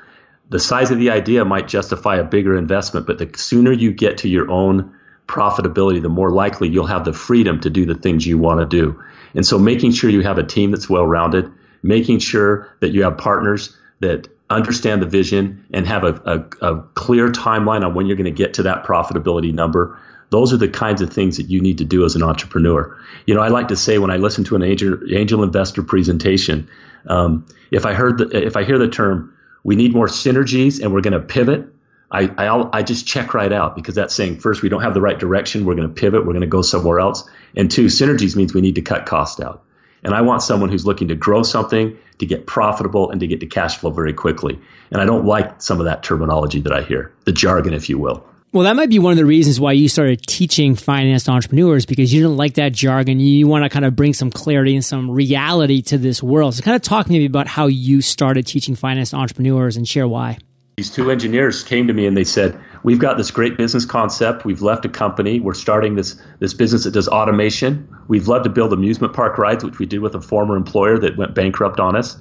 The 0.52 0.62
size 0.62 0.90
of 0.90 1.00
the 1.00 1.10
idea 1.10 1.44
might 1.44 1.68
justify 1.68 2.16
a 2.16 2.24
bigger 2.24 2.56
investment, 2.56 3.08
but 3.08 3.18
the 3.18 3.30
sooner 3.38 3.74
you 3.74 3.92
get 3.92 4.20
to 4.20 4.30
your 4.30 4.50
own 4.50 4.98
profitability, 5.28 6.02
the 6.02 6.08
more 6.08 6.32
likely 6.32 6.70
you'll 6.70 6.86
have 6.86 7.04
the 7.04 7.12
freedom 7.12 7.60
to 7.60 7.70
do 7.70 7.86
the 7.86 7.96
things 7.96 8.26
you 8.26 8.38
want 8.38 8.62
to 8.62 8.66
do. 8.66 9.04
And 9.34 9.46
so 9.46 9.60
making 9.60 9.92
sure 9.92 10.10
you 10.10 10.22
have 10.22 10.38
a 10.38 10.44
team 10.44 10.72
that's 10.72 10.90
well 10.90 11.06
rounded, 11.06 11.52
making 11.82 12.20
sure 12.20 12.74
that 12.80 12.94
you 12.94 13.04
have 13.04 13.18
partners 13.18 13.76
that 14.00 14.30
understand 14.50 15.02
the 15.02 15.08
vision 15.08 15.66
and 15.74 15.86
have 15.86 16.06
a, 16.06 16.48
a, 16.62 16.70
a 16.70 16.82
clear 16.94 17.30
timeline 17.30 17.86
on 17.86 17.94
when 17.94 18.06
you're 18.06 18.16
going 18.16 18.24
to 18.24 18.32
get 18.32 18.54
to 18.54 18.64
that 18.64 18.86
profitability 18.86 19.54
number. 19.54 20.00
Those 20.34 20.52
are 20.52 20.58
the 20.58 20.68
kinds 20.68 21.04
of 21.04 21.14
things 21.14 21.38
that 21.38 21.52
you 21.52 21.62
need 21.62 21.78
to 21.78 21.86
do 21.86 22.06
as 22.06 22.16
an 22.16 22.24
entrepreneur. 22.24 22.98
You 23.28 23.36
know, 23.36 23.42
I 23.42 23.50
like 23.50 23.68
to 23.68 23.76
say 23.76 24.00
when 24.00 24.10
I 24.10 24.18
listen 24.18 24.44
to 24.46 24.56
an 24.56 24.64
angel, 24.64 24.98
angel 25.14 25.44
investor 25.44 25.84
presentation, 25.84 26.70
um, 27.06 27.46
if 27.70 27.86
I 27.86 27.94
heard 27.94 28.18
the, 28.18 28.44
if 28.44 28.58
I 28.58 28.64
hear 28.64 28.80
the 28.80 28.88
term, 28.88 29.38
we 29.64 29.76
need 29.76 29.94
more 29.94 30.08
synergies 30.08 30.82
and 30.82 30.92
we're 30.92 31.02
going 31.02 31.14
to 31.14 31.20
pivot, 31.20 31.68
I, 32.10 32.24
I, 32.36 32.80
I 32.80 32.82
just 32.82 33.06
check 33.06 33.36
right 33.36 33.54
out 33.54 33.76
because 33.76 33.94
that's 33.94 34.16
saying 34.16 34.40
first 34.40 34.64
we 34.64 34.70
don't 34.70 34.82
have 34.82 34.96
the 34.96 35.02
right 35.02 35.20
direction, 35.20 35.66
we're 35.66 35.76
going 35.76 35.88
to 35.88 35.94
pivot, 35.94 36.26
we're 36.26 36.34
going 36.34 36.42
to 36.42 36.48
go 36.48 36.64
somewhere 36.64 37.00
else, 37.00 37.30
and 37.56 37.70
two 37.70 37.86
synergies 37.86 38.36
means 38.36 38.56
we 38.56 38.62
need 38.62 38.76
to 38.76 38.82
cut 38.82 39.06
cost 39.06 39.40
out. 39.40 39.64
And 40.04 40.16
I 40.16 40.22
want 40.22 40.42
someone 40.42 40.72
who's 40.72 40.84
looking 40.84 41.10
to 41.10 41.16
grow 41.16 41.44
something, 41.44 41.96
to 42.18 42.26
get 42.26 42.48
profitable, 42.48 43.12
and 43.12 43.20
to 43.20 43.28
get 43.28 43.40
to 43.42 43.46
cash 43.46 43.78
flow 43.78 43.92
very 43.92 44.14
quickly. 44.14 44.60
And 44.90 45.00
I 45.00 45.06
don't 45.06 45.26
like 45.26 45.62
some 45.62 45.80
of 45.80 45.86
that 45.86 46.02
terminology 46.02 46.60
that 46.62 46.74
I 46.74 46.82
hear, 46.82 47.14
the 47.26 47.32
jargon, 47.32 47.76
if 47.76 47.88
you 47.88 48.00
will. 48.00 48.26
Well, 48.54 48.66
that 48.66 48.76
might 48.76 48.92
be 48.92 49.00
one 49.00 49.10
of 49.10 49.18
the 49.18 49.26
reasons 49.26 49.60
why 49.60 49.72
you 49.72 49.90
started 49.90 50.28
teaching 50.28 50.76
finance 50.76 51.24
to 51.24 51.32
entrepreneurs 51.32 51.88
because 51.88 52.14
you 52.14 52.22
didn't 52.22 52.38
like 52.38 52.54
that 52.54 52.72
jargon. 52.72 53.20
You 53.20 53.48
want 53.48 53.64
to 53.64 53.70
kind 53.70 53.84
of 53.84 53.96
bring 53.96 54.14
some 54.14 54.30
clarity 54.30 54.76
and 54.76 54.86
some 54.86 55.10
reality 55.10 55.82
to 55.82 55.98
this 55.98 56.22
world. 56.22 56.54
So, 56.54 56.62
kind 56.62 56.76
of 56.76 56.84
talk 56.84 57.10
maybe 57.10 57.26
about 57.26 57.48
how 57.48 57.66
you 57.66 58.04
started 58.04 58.46
teaching 58.46 58.76
finance 58.76 59.10
to 59.10 59.16
entrepreneurs 59.16 59.76
and 59.76 59.88
share 59.88 60.08
why. 60.08 60.38
These 60.78 60.92
two 60.92 61.10
engineers 61.10 61.64
came 61.64 61.88
to 61.88 61.94
me 61.94 62.06
and 62.06 62.16
they 62.16 62.24
said, 62.24 62.56
"We've 62.84 63.00
got 63.00 63.18
this 63.18 63.32
great 63.32 63.58
business 63.58 63.86
concept. 63.86 64.46
We've 64.46 64.62
left 64.62 64.86
a 64.86 64.90
company. 64.90 65.40
We're 65.40 65.56
starting 65.56 65.96
this 65.96 66.16
this 66.40 66.54
business 66.54 66.84
that 66.84 66.92
does 66.92 67.08
automation. 67.08 67.88
We've 68.08 68.28
loved 68.28 68.44
to 68.44 68.52
build 68.52 68.72
amusement 68.72 69.14
park 69.14 69.40
rides, 69.40 69.64
which 69.64 69.80
we 69.80 69.88
did 69.88 70.02
with 70.02 70.14
a 70.14 70.22
former 70.22 70.56
employer 70.56 71.00
that 71.00 71.18
went 71.18 71.34
bankrupt 71.34 71.80
on 71.80 71.96
us, 71.96 72.18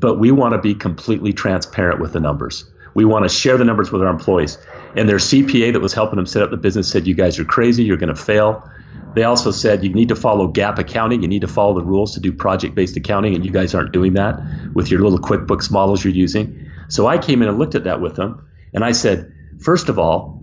but 0.00 0.18
we 0.18 0.30
want 0.30 0.54
to 0.54 0.58
be 0.58 0.74
completely 0.74 1.34
transparent 1.34 2.00
with 2.00 2.14
the 2.14 2.20
numbers." 2.20 2.64
We 2.96 3.04
want 3.04 3.26
to 3.26 3.28
share 3.28 3.58
the 3.58 3.64
numbers 3.66 3.92
with 3.92 4.00
our 4.00 4.08
employees. 4.08 4.56
And 4.96 5.06
their 5.06 5.18
CPA 5.18 5.74
that 5.74 5.80
was 5.80 5.92
helping 5.92 6.16
them 6.16 6.24
set 6.24 6.42
up 6.42 6.50
the 6.50 6.56
business 6.56 6.90
said, 6.90 7.06
You 7.06 7.14
guys 7.14 7.38
are 7.38 7.44
crazy. 7.44 7.84
You're 7.84 7.98
going 7.98 8.14
to 8.14 8.16
fail. 8.16 8.66
They 9.14 9.24
also 9.24 9.50
said 9.50 9.84
you 9.84 9.92
need 9.92 10.08
to 10.08 10.16
follow 10.16 10.50
GAAP 10.50 10.78
accounting. 10.78 11.20
You 11.20 11.28
need 11.28 11.42
to 11.42 11.46
follow 11.46 11.74
the 11.74 11.84
rules 11.84 12.14
to 12.14 12.20
do 12.20 12.32
project 12.32 12.74
based 12.74 12.96
accounting, 12.96 13.34
and 13.34 13.44
you 13.44 13.50
guys 13.50 13.74
aren't 13.74 13.92
doing 13.92 14.14
that 14.14 14.40
with 14.72 14.90
your 14.90 15.02
little 15.02 15.18
QuickBooks 15.18 15.70
models 15.70 16.02
you're 16.02 16.14
using. 16.14 16.70
So 16.88 17.06
I 17.06 17.18
came 17.18 17.42
in 17.42 17.48
and 17.48 17.58
looked 17.58 17.74
at 17.74 17.84
that 17.84 18.00
with 18.00 18.16
them, 18.16 18.48
and 18.72 18.82
I 18.82 18.92
said, 18.92 19.30
first 19.60 19.90
of 19.90 19.98
all, 19.98 20.42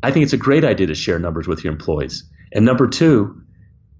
I 0.00 0.12
think 0.12 0.22
it's 0.22 0.32
a 0.32 0.36
great 0.38 0.64
idea 0.64 0.86
to 0.86 0.94
share 0.94 1.18
numbers 1.18 1.48
with 1.48 1.64
your 1.64 1.72
employees. 1.72 2.22
And 2.52 2.64
number 2.64 2.86
two, 2.86 3.42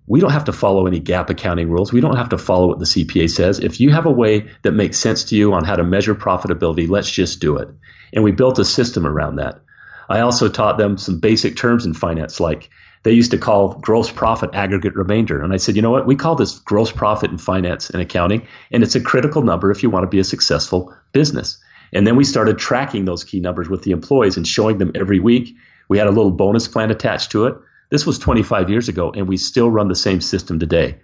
we 0.07 0.21
don't 0.21 0.33
have 0.33 0.45
to 0.45 0.53
follow 0.53 0.87
any 0.87 1.01
GAAP 1.01 1.31
accounting 1.31 1.71
rules. 1.71 1.93
We 1.93 2.01
don't 2.01 2.17
have 2.17 2.31
to 2.31 2.39
follow 2.39 2.69
what 2.69 2.79
the 2.79 2.85
CPA 2.85 3.31
says. 3.31 3.61
If 3.61 3.81
you 3.81 3.91
have 3.91 4.07
a 4.07 4.11
way 4.11 4.49
that 4.63 4.73
makes 4.73 4.99
sense 4.99 5.25
to 5.25 5.37
you 5.37 5.53
on 5.53 5.65
how 5.65 5.77
to 5.77 5.85
measure 5.85 6.15
profitability, 6.15 6.89
let's 6.89 7.11
just 7.11 7.41
do 7.41 7.57
it. 7.59 7.69
And 8.13 8.25
we 8.25 8.33
built 8.33 8.59
a 8.59 8.65
system 8.65 9.07
around 9.07 9.37
that. 9.37 9.61
I 10.09 10.21
also 10.21 10.49
taught 10.49 10.79
them 10.79 10.99
some 10.99 11.21
basic 11.21 11.57
terms 11.57 11.87
in 11.87 11.95
finance, 11.95 12.41
like 12.41 12.71
they 13.05 13.13
used 13.13 13.31
to 13.31 13.39
call 13.39 13.75
gross 13.75 14.11
profit 14.11 14.51
aggregate 14.53 14.97
remainder. 14.97 15.41
And 15.41 15.53
I 15.53 15.57
said, 15.57 15.77
you 15.77 15.83
know 15.83 15.93
what? 15.93 16.07
We 16.07 16.17
call 16.17 16.35
this 16.35 16.59
gross 16.59 16.91
profit 16.91 17.31
in 17.31 17.39
finance 17.39 17.91
and 17.91 18.03
accounting, 18.03 18.47
and 18.73 18.83
it's 18.83 18.97
a 18.97 19.01
critical 19.01 19.43
number 19.43 19.71
if 19.71 19.83
you 19.83 19.91
want 19.91 20.03
to 20.03 20.09
be 20.09 20.19
a 20.19 20.25
successful 20.25 20.93
business. 21.13 21.63
And 21.93 22.07
then 22.07 22.17
we 22.17 22.25
started 22.25 22.59
tracking 22.59 23.05
those 23.05 23.23
key 23.23 23.41
numbers 23.41 23.69
with 23.69 23.83
the 23.83 23.93
employees 23.93 24.37
and 24.37 24.47
showing 24.47 24.79
them 24.79 24.93
every 24.95 25.21
week. 25.21 25.55
We 25.89 25.99
had 25.99 26.09
a 26.09 26.13
little 26.13 26.31
bonus 26.31 26.69
plan 26.69 26.91
attached 26.91 27.31
to 27.33 27.47
it 27.47 27.55
this 27.91 28.07
was 28.07 28.19
25 28.19 28.71
years 28.71 28.89
ago, 28.89 29.13
and 29.13 29.29
we 29.29 29.37
still 29.37 29.71
run 29.71 29.89
the 29.89 29.95
same 29.95 30.21
system 30.21 30.59
today. 30.59 30.97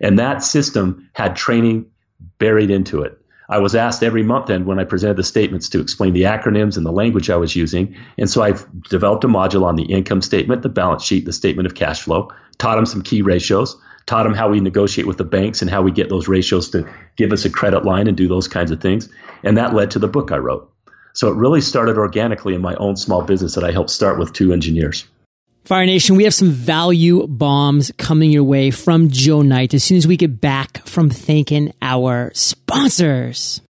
And 0.00 0.18
that 0.18 0.42
system 0.42 1.10
had 1.12 1.36
training 1.36 1.86
buried 2.38 2.70
into 2.70 3.02
it. 3.02 3.18
I 3.48 3.58
was 3.58 3.74
asked 3.74 4.02
every 4.02 4.22
month 4.22 4.48
end 4.48 4.66
when 4.66 4.78
I 4.78 4.84
presented 4.84 5.16
the 5.16 5.24
statements 5.24 5.68
to 5.70 5.80
explain 5.80 6.14
the 6.14 6.22
acronyms 6.22 6.76
and 6.76 6.86
the 6.86 6.92
language 6.92 7.28
I 7.28 7.36
was 7.36 7.54
using. 7.54 7.96
And 8.16 8.28
so 8.28 8.42
I've 8.42 8.66
developed 8.84 9.24
a 9.24 9.28
module 9.28 9.64
on 9.64 9.76
the 9.76 9.84
income 9.84 10.22
statement, 10.22 10.62
the 10.62 10.70
balance 10.70 11.04
sheet, 11.04 11.26
the 11.26 11.32
statement 11.32 11.66
of 11.66 11.74
cash 11.74 12.02
flow, 12.02 12.30
taught 12.56 12.76
them 12.76 12.86
some 12.86 13.02
key 13.02 13.20
ratios, 13.20 13.76
taught 14.06 14.24
them 14.24 14.34
how 14.34 14.48
we 14.48 14.60
negotiate 14.60 15.06
with 15.06 15.18
the 15.18 15.24
banks 15.24 15.60
and 15.60 15.70
how 15.70 15.82
we 15.82 15.90
get 15.90 16.08
those 16.08 16.26
ratios 16.26 16.70
to 16.70 16.88
give 17.16 17.32
us 17.32 17.44
a 17.44 17.50
credit 17.50 17.84
line 17.84 18.06
and 18.06 18.16
do 18.16 18.28
those 18.28 18.48
kinds 18.48 18.70
of 18.70 18.80
things. 18.80 19.10
And 19.42 19.58
that 19.58 19.74
led 19.74 19.90
to 19.92 19.98
the 19.98 20.08
book 20.08 20.32
I 20.32 20.38
wrote. 20.38 20.70
So 21.12 21.28
it 21.28 21.36
really 21.36 21.60
started 21.60 21.98
organically 21.98 22.54
in 22.54 22.62
my 22.62 22.74
own 22.76 22.96
small 22.96 23.22
business 23.22 23.54
that 23.54 23.64
I 23.64 23.72
helped 23.72 23.90
start 23.90 24.18
with 24.18 24.32
two 24.32 24.52
engineers. 24.52 25.06
Fire 25.64 25.86
Nation, 25.86 26.16
we 26.16 26.24
have 26.24 26.34
some 26.34 26.50
value 26.50 27.26
bombs 27.26 27.90
coming 27.96 28.30
your 28.30 28.44
way 28.44 28.70
from 28.70 29.08
Joe 29.08 29.40
Knight 29.40 29.72
as 29.72 29.82
soon 29.82 29.96
as 29.96 30.06
we 30.06 30.18
get 30.18 30.38
back 30.38 30.86
from 30.86 31.08
thanking 31.08 31.72
our 31.80 32.30
sponsors. 32.34 33.62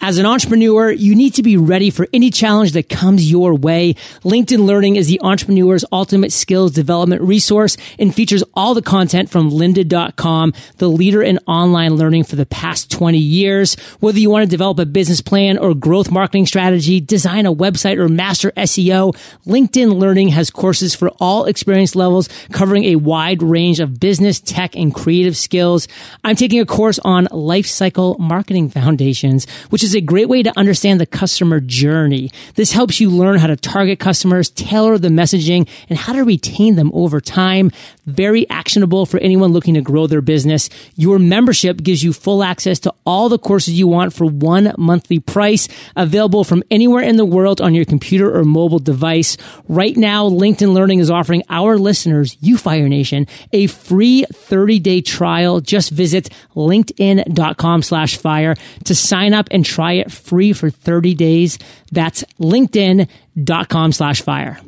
As 0.03 0.17
an 0.17 0.25
entrepreneur, 0.25 0.89
you 0.89 1.13
need 1.13 1.35
to 1.35 1.43
be 1.43 1.57
ready 1.57 1.91
for 1.91 2.07
any 2.11 2.31
challenge 2.31 2.71
that 2.71 2.89
comes 2.89 3.29
your 3.29 3.53
way. 3.53 3.93
LinkedIn 4.23 4.65
Learning 4.65 4.95
is 4.95 5.07
the 5.07 5.21
entrepreneur's 5.21 5.85
ultimate 5.91 6.31
skills 6.31 6.71
development 6.71 7.21
resource 7.21 7.77
and 7.99 8.13
features 8.13 8.43
all 8.55 8.73
the 8.73 8.81
content 8.81 9.29
from 9.29 9.51
lynda.com, 9.51 10.55
the 10.77 10.89
leader 10.89 11.21
in 11.21 11.37
online 11.45 11.97
learning 11.97 12.23
for 12.23 12.35
the 12.35 12.47
past 12.47 12.89
20 12.89 13.19
years. 13.19 13.75
Whether 13.99 14.17
you 14.17 14.31
want 14.31 14.43
to 14.43 14.49
develop 14.49 14.79
a 14.79 14.87
business 14.87 15.21
plan 15.21 15.59
or 15.59 15.75
growth 15.75 16.09
marketing 16.09 16.47
strategy, 16.47 16.99
design 16.99 17.45
a 17.45 17.53
website 17.53 17.99
or 17.99 18.09
master 18.09 18.49
SEO, 18.57 19.15
LinkedIn 19.45 19.99
Learning 19.99 20.29
has 20.29 20.49
courses 20.49 20.95
for 20.95 21.09
all 21.19 21.45
experience 21.45 21.95
levels 21.95 22.27
covering 22.51 22.85
a 22.85 22.95
wide 22.95 23.43
range 23.43 23.79
of 23.79 23.99
business, 23.99 24.39
tech, 24.39 24.75
and 24.75 24.95
creative 24.95 25.37
skills. 25.37 25.87
I'm 26.23 26.35
taking 26.35 26.59
a 26.59 26.65
course 26.65 26.97
on 27.05 27.27
life 27.31 27.67
cycle 27.67 28.17
marketing 28.17 28.69
foundations, 28.69 29.45
which 29.69 29.83
is 29.83 29.90
is 29.91 29.95
a 29.95 30.01
great 30.01 30.29
way 30.29 30.41
to 30.41 30.57
understand 30.57 31.01
the 31.01 31.05
customer 31.05 31.59
journey. 31.59 32.31
This 32.55 32.71
helps 32.71 33.01
you 33.01 33.09
learn 33.09 33.39
how 33.39 33.47
to 33.47 33.57
target 33.57 33.99
customers, 33.99 34.49
tailor 34.49 34.97
the 34.97 35.09
messaging, 35.09 35.67
and 35.89 35.99
how 35.99 36.13
to 36.13 36.23
retain 36.23 36.75
them 36.75 36.91
over 36.93 37.19
time. 37.19 37.71
Very 38.05 38.49
actionable 38.49 39.05
for 39.05 39.19
anyone 39.19 39.51
looking 39.51 39.73
to 39.73 39.81
grow 39.81 40.07
their 40.07 40.21
business. 40.21 40.69
Your 40.95 41.19
membership 41.19 41.83
gives 41.83 42.03
you 42.03 42.13
full 42.13 42.41
access 42.41 42.79
to 42.79 42.93
all 43.05 43.27
the 43.27 43.37
courses 43.37 43.77
you 43.77 43.85
want 43.85 44.13
for 44.13 44.25
one 44.25 44.73
monthly 44.77 45.19
price, 45.19 45.67
available 45.97 46.45
from 46.45 46.63
anywhere 46.71 47.03
in 47.03 47.17
the 47.17 47.25
world 47.25 47.59
on 47.59 47.75
your 47.75 47.85
computer 47.85 48.33
or 48.33 48.45
mobile 48.45 48.79
device. 48.79 49.35
Right 49.67 49.97
now, 49.97 50.29
LinkedIn 50.29 50.73
Learning 50.73 50.99
is 50.99 51.11
offering 51.11 51.43
our 51.49 51.77
listeners, 51.77 52.37
you 52.39 52.57
Fire 52.57 52.87
Nation, 52.87 53.27
a 53.51 53.67
free 53.67 54.25
30 54.31 54.79
day 54.79 55.01
trial. 55.01 55.59
Just 55.59 55.91
visit 55.91 56.29
linkedin.com 56.55 57.81
slash 57.81 58.15
fire 58.15 58.55
to 58.85 58.95
sign 58.95 59.33
up 59.33 59.49
and 59.51 59.65
try 59.65 59.80
try 59.81 59.93
it 59.93 60.11
free 60.11 60.53
for 60.53 60.69
30 60.69 61.15
days. 61.15 61.57
That's 61.91 62.23
linkedin.com 62.39 63.91
slash 63.93 64.21
fire. 64.21 64.59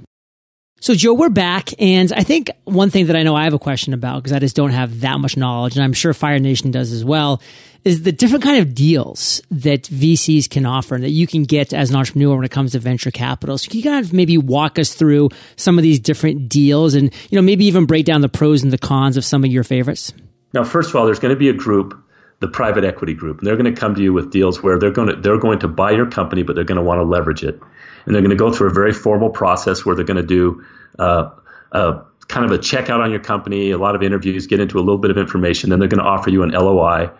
So 0.82 0.96
Joe, 0.96 1.14
we're 1.14 1.30
back. 1.30 1.70
And 1.80 2.12
I 2.12 2.24
think 2.24 2.50
one 2.64 2.90
thing 2.90 3.06
that 3.06 3.16
I 3.16 3.22
know 3.22 3.36
I 3.36 3.44
have 3.44 3.54
a 3.54 3.60
question 3.60 3.94
about 3.94 4.24
because 4.24 4.34
I 4.34 4.40
just 4.40 4.56
don't 4.56 4.72
have 4.72 5.02
that 5.02 5.20
much 5.20 5.38
knowledge 5.38 5.76
and 5.76 5.84
I'm 5.84 5.94
sure 5.94 6.16
Fire 6.16 6.40
Nation 6.40 6.72
does 6.72 6.92
as 6.92 7.06
well 7.06 7.42
is 7.84 8.02
the 8.02 8.12
different 8.12 8.44
kind 8.44 8.60
of 8.60 8.74
deals 8.74 9.42
that 9.52 9.84
VCs 9.84 10.50
can 10.50 10.66
offer 10.66 10.96
and 10.96 11.04
that 11.04 11.12
you 11.12 11.28
can 11.28 11.44
get 11.44 11.74
as 11.74 11.92
an 11.92 11.96
entrepreneur 11.96 12.36
when 12.36 12.46
it 12.46 12.52
comes 12.52 12.72
to 12.72 12.80
venture 12.80 13.12
capital. 13.12 13.58
So 13.60 13.70
can 13.70 13.78
you 13.78 13.84
kind 13.84 14.04
of 14.04 14.14
maybe 14.14 14.38
walk 14.40 14.80
us 14.80 14.96
through 14.96 15.30
some 15.58 15.78
of 15.78 15.84
these 15.84 16.00
different 16.00 16.50
deals 16.50 16.96
and, 16.96 17.14
you 17.30 17.36
know, 17.36 17.44
maybe 17.44 17.66
even 17.66 17.86
break 17.86 18.06
down 18.06 18.22
the 18.22 18.30
pros 18.30 18.64
and 18.64 18.74
the 18.74 18.78
cons 18.80 19.16
of 19.16 19.24
some 19.24 19.44
of 19.44 19.52
your 19.52 19.64
favorites? 19.64 20.12
Now, 20.54 20.64
first 20.64 20.90
of 20.90 20.96
all, 20.96 21.06
there's 21.06 21.20
going 21.20 21.34
to 21.34 21.40
be 21.40 21.50
a 21.50 21.54
group 21.54 22.03
the 22.44 22.48
private 22.50 22.84
equity 22.84 23.14
group. 23.14 23.38
And 23.38 23.48
they're 23.48 23.56
going 23.56 23.74
to 23.74 23.80
come 23.80 23.96
to 23.96 24.02
you 24.02 24.12
with 24.12 24.30
deals 24.30 24.62
where 24.62 24.78
they're 24.78 24.92
going 24.92 25.08
to 25.08 25.16
they're 25.16 25.40
going 25.40 25.60
to 25.60 25.70
buy 25.70 25.92
your 25.92 26.06
company, 26.06 26.44
but 26.44 26.56
they're 26.56 26.66
going 26.66 26.78
to 26.78 26.84
want 26.84 27.00
to 27.00 27.06
leverage 27.06 27.42
it. 27.42 27.58
And 28.06 28.14
they're 28.14 28.22
going 28.22 28.32
to 28.32 28.36
go 28.36 28.52
through 28.52 28.68
a 28.68 28.74
very 28.74 28.92
formal 28.92 29.30
process 29.30 29.86
where 29.86 29.96
they're 29.96 30.04
going 30.04 30.18
to 30.18 30.28
do 30.28 30.62
uh, 31.00 31.30
a, 31.72 32.02
kind 32.28 32.46
of 32.46 32.52
a 32.52 32.58
checkout 32.58 33.00
on 33.00 33.12
your 33.12 33.22
company, 33.22 33.72
a 33.72 33.78
lot 33.78 33.96
of 33.96 34.04
interviews, 34.04 34.46
get 34.48 34.60
into 34.60 34.78
a 34.78 34.82
little 34.82 34.98
bit 34.98 35.10
of 35.10 35.18
information. 35.18 35.70
Then 35.70 35.80
they're 35.80 35.88
going 35.88 36.04
to 36.04 36.10
offer 36.10 36.30
you 36.30 36.44
an 36.44 36.50
LOI. 36.50 37.12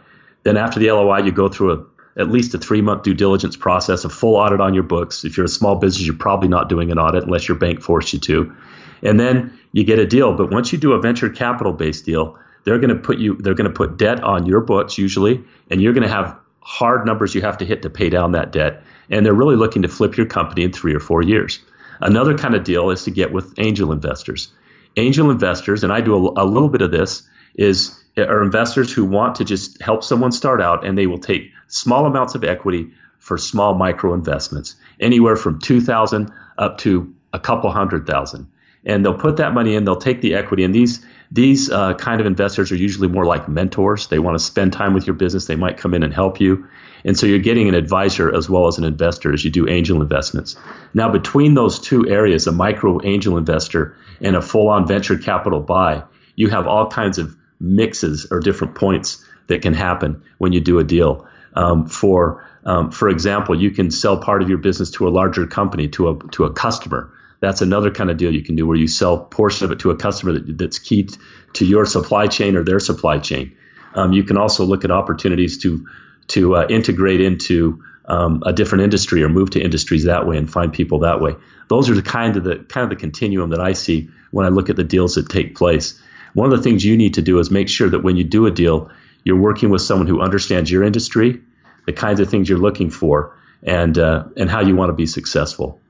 Then 0.44 0.58
after 0.58 0.82
the 0.82 0.92
LOI, 0.92 1.20
you 1.20 1.32
go 1.32 1.48
through 1.48 1.72
a, 1.72 2.20
at 2.20 2.30
least 2.30 2.54
a 2.54 2.58
three 2.58 2.82
month 2.82 3.04
due 3.04 3.14
diligence 3.14 3.56
process, 3.56 4.04
a 4.04 4.10
full 4.10 4.36
audit 4.36 4.60
on 4.60 4.74
your 4.74 4.84
books. 4.84 5.24
If 5.24 5.38
you're 5.38 5.46
a 5.46 5.50
small 5.50 5.78
business, 5.78 6.06
you're 6.06 6.18
probably 6.18 6.50
not 6.50 6.68
doing 6.68 6.92
an 6.92 7.00
audit 7.00 7.24
unless 7.24 7.48
your 7.48 7.58
bank 7.58 7.82
forced 7.82 8.12
you 8.12 8.20
to. 8.20 8.54
And 9.02 9.18
then 9.18 9.58
you 9.72 9.86
get 9.86 10.00
a 10.00 10.06
deal. 10.06 10.36
But 10.36 10.52
once 10.52 10.74
you 10.74 10.78
do 10.78 10.92
a 10.92 11.00
venture 11.00 11.30
capital 11.30 11.72
based 11.72 12.04
deal, 12.04 12.38
they're 12.64 12.80
going 12.80 12.90
to 12.90 13.02
put 13.02 13.18
you 13.18 13.36
they're 13.38 13.54
going 13.54 13.70
to 13.70 13.76
put 13.76 13.98
debt 13.98 14.24
on 14.24 14.46
your 14.46 14.62
books 14.62 14.98
usually 14.98 15.44
and 15.70 15.82
you're 15.82 15.94
going 15.94 16.08
to 16.08 16.14
have 16.14 16.38
hard 16.62 17.06
numbers 17.06 17.36
you 17.36 17.42
have 17.42 17.58
to 17.58 17.66
hit 17.66 17.82
to 17.82 17.90
pay 17.90 18.10
down 18.10 18.32
that 18.32 18.52
debt. 18.52 18.84
And 19.10 19.26
they're 19.26 19.34
really 19.34 19.58
looking 19.58 19.82
to 19.82 19.90
flip 19.90 20.16
your 20.16 20.26
company 20.26 20.64
in 20.64 20.72
3 20.72 20.94
or 20.96 21.00
4 21.00 21.22
years. 21.22 21.60
Another 22.00 22.38
kind 22.38 22.56
of 22.56 22.64
deal 22.64 22.90
is 22.90 23.04
to 23.04 23.12
get 23.12 23.34
with 23.34 23.54
angel 23.58 23.92
investors. 23.92 24.52
Angel 24.96 25.30
investors 25.30 25.84
and 25.84 25.92
I 25.92 26.02
do 26.02 26.16
a, 26.16 26.44
a 26.44 26.46
little 26.46 26.70
bit 26.70 26.82
of 26.82 26.92
this 26.92 27.28
is 27.56 28.00
are 28.18 28.44
investors 28.44 28.94
who 28.94 29.06
want 29.06 29.36
to 29.36 29.46
just 29.46 29.82
help 29.82 30.04
someone 30.04 30.32
start 30.32 30.62
out 30.62 30.86
and 30.86 30.98
they 30.98 31.08
will 31.08 31.18
take 31.18 31.52
small 31.68 32.06
amounts 32.06 32.36
of 32.36 32.44
equity 32.44 32.92
for 33.18 33.38
small 33.38 33.74
micro 33.74 34.14
investments 34.14 34.76
anywhere 35.00 35.36
from 35.36 35.60
2000 35.60 36.32
up 36.58 36.78
to 36.78 37.14
a 37.32 37.40
couple 37.40 37.72
hundred 37.72 38.06
thousand. 38.06 38.48
And 38.86 39.04
they'll 39.04 39.18
put 39.18 39.38
that 39.38 39.54
money 39.54 39.76
in. 39.76 39.86
They'll 39.86 39.96
take 39.96 40.20
the 40.20 40.36
equity, 40.36 40.66
and 40.66 40.76
these 40.76 41.06
these 41.34 41.72
uh, 41.72 41.96
kind 41.96 42.22
of 42.22 42.28
investors 42.28 42.72
are 42.72 42.76
usually 42.76 43.08
more 43.08 43.26
like 43.26 43.50
mentors. 43.50 44.06
They 44.06 44.20
want 44.20 44.38
to 44.38 44.44
spend 44.44 44.72
time 44.72 44.94
with 44.94 45.08
your 45.08 45.16
business. 45.16 45.48
They 45.48 45.56
might 45.56 45.78
come 45.78 45.96
in 45.96 46.04
and 46.04 46.14
help 46.14 46.40
you, 46.40 46.68
and 47.04 47.18
so 47.18 47.26
you're 47.26 47.40
getting 47.40 47.68
an 47.68 47.76
advisor 47.76 48.34
as 48.34 48.48
well 48.48 48.68
as 48.68 48.78
an 48.78 48.84
investor 48.84 49.34
as 49.34 49.44
you 49.44 49.50
do 49.50 49.68
angel 49.68 50.02
investments. 50.02 50.56
Now, 50.94 51.12
between 51.12 51.56
those 51.56 51.80
two 51.80 52.08
areas, 52.08 52.46
a 52.46 52.52
micro 52.52 53.04
angel 53.04 53.38
investor 53.38 53.98
and 54.22 54.36
a 54.36 54.42
full 54.42 54.70
on 54.70 54.88
venture 54.88 55.18
capital 55.18 55.60
buy, 55.60 56.04
you 56.36 56.50
have 56.50 56.68
all 56.68 56.88
kinds 56.88 57.18
of 57.18 57.36
mixes 57.60 58.28
or 58.30 58.40
different 58.40 58.76
points 58.76 59.26
that 59.48 59.64
can 59.64 59.74
happen 59.74 60.22
when 60.38 60.54
you 60.54 60.62
do 60.62 60.78
a 60.80 60.84
deal. 60.84 61.28
Um, 61.56 61.88
for 61.88 62.46
um, 62.66 62.92
for 62.92 63.10
example, 63.10 63.60
you 63.60 63.72
can 63.72 63.92
sell 63.92 64.18
part 64.18 64.42
of 64.42 64.50
your 64.50 64.58
business 64.58 64.92
to 64.92 65.08
a 65.08 65.10
larger 65.10 65.48
company, 65.48 65.88
to 65.90 66.10
a 66.10 66.20
to 66.30 66.46
a 66.46 66.54
customer. 66.54 67.12
That's 67.44 67.62
another 67.62 67.92
kind 67.92 68.10
of 68.10 68.16
deal 68.16 68.34
you 68.34 68.42
can 68.42 68.56
do 68.56 68.66
where 68.66 68.78
you 68.78 68.88
sell 68.88 69.20
portion 69.20 69.66
of 69.66 69.72
it 69.74 69.80
to 69.80 69.92
a 69.92 69.98
customer 69.98 70.32
that, 70.32 70.58
that's 70.58 70.80
key 70.80 71.10
to 71.56 71.66
your 71.66 71.86
supply 71.86 72.28
chain 72.28 72.56
or 72.56 72.64
their 72.64 72.80
supply 72.80 73.20
chain. 73.20 73.58
Um, 73.96 74.14
you 74.14 74.24
can 74.24 74.38
also 74.38 74.64
look 74.64 74.86
at 74.86 74.92
opportunities 74.92 75.58
to 75.64 75.86
to 76.28 76.56
uh, 76.56 76.68
integrate 76.70 77.20
into 77.20 77.84
um, 78.06 78.44
a 78.46 78.54
different 78.54 78.86
industry 78.86 79.24
or 79.24 79.28
move 79.28 79.50
to 79.50 79.62
industries 79.62 80.06
that 80.06 80.26
way 80.26 80.38
and 80.38 80.50
find 80.50 80.72
people 80.72 81.00
that 81.00 81.20
way. 81.20 81.36
Those 81.68 81.90
are 81.90 81.96
the 81.96 82.02
kind 82.02 82.38
of 82.38 82.46
the 82.46 82.60
kind 82.60 82.86
of 82.86 82.90
the 82.90 82.96
continuum 82.96 83.50
that 83.50 83.60
I 83.60 83.74
see 83.74 84.10
when 84.32 84.46
I 84.46 84.50
look 84.50 84.70
at 84.70 84.78
the 84.78 84.86
deals 84.86 85.16
that 85.16 85.28
take 85.28 85.54
place. 85.54 86.02
One 86.34 86.50
of 86.50 86.58
the 86.58 86.64
things 86.64 86.86
you 86.86 86.96
need 86.96 87.16
to 87.16 87.22
do 87.22 87.40
is 87.40 87.52
make 87.52 87.68
sure 87.68 87.90
that 87.90 88.04
when 88.04 88.16
you 88.16 88.24
do 88.24 88.46
a 88.46 88.52
deal, 88.52 88.90
you're 89.26 89.36
working 89.36 89.70
with 89.70 89.82
someone 89.82 90.08
who 90.08 90.22
understands 90.22 90.72
your 90.72 90.84
industry, 90.84 91.42
the 91.86 91.92
kinds 91.92 92.22
of 92.22 92.30
things 92.30 92.48
you're 92.48 92.58
looking 92.58 92.90
for, 92.90 93.38
and 93.62 93.98
uh, 93.98 94.24
and 94.38 94.50
how 94.50 94.62
you 94.62 94.78
want 94.78 94.92
to 94.92 94.94
be 94.94 95.08
successful. 95.08 95.82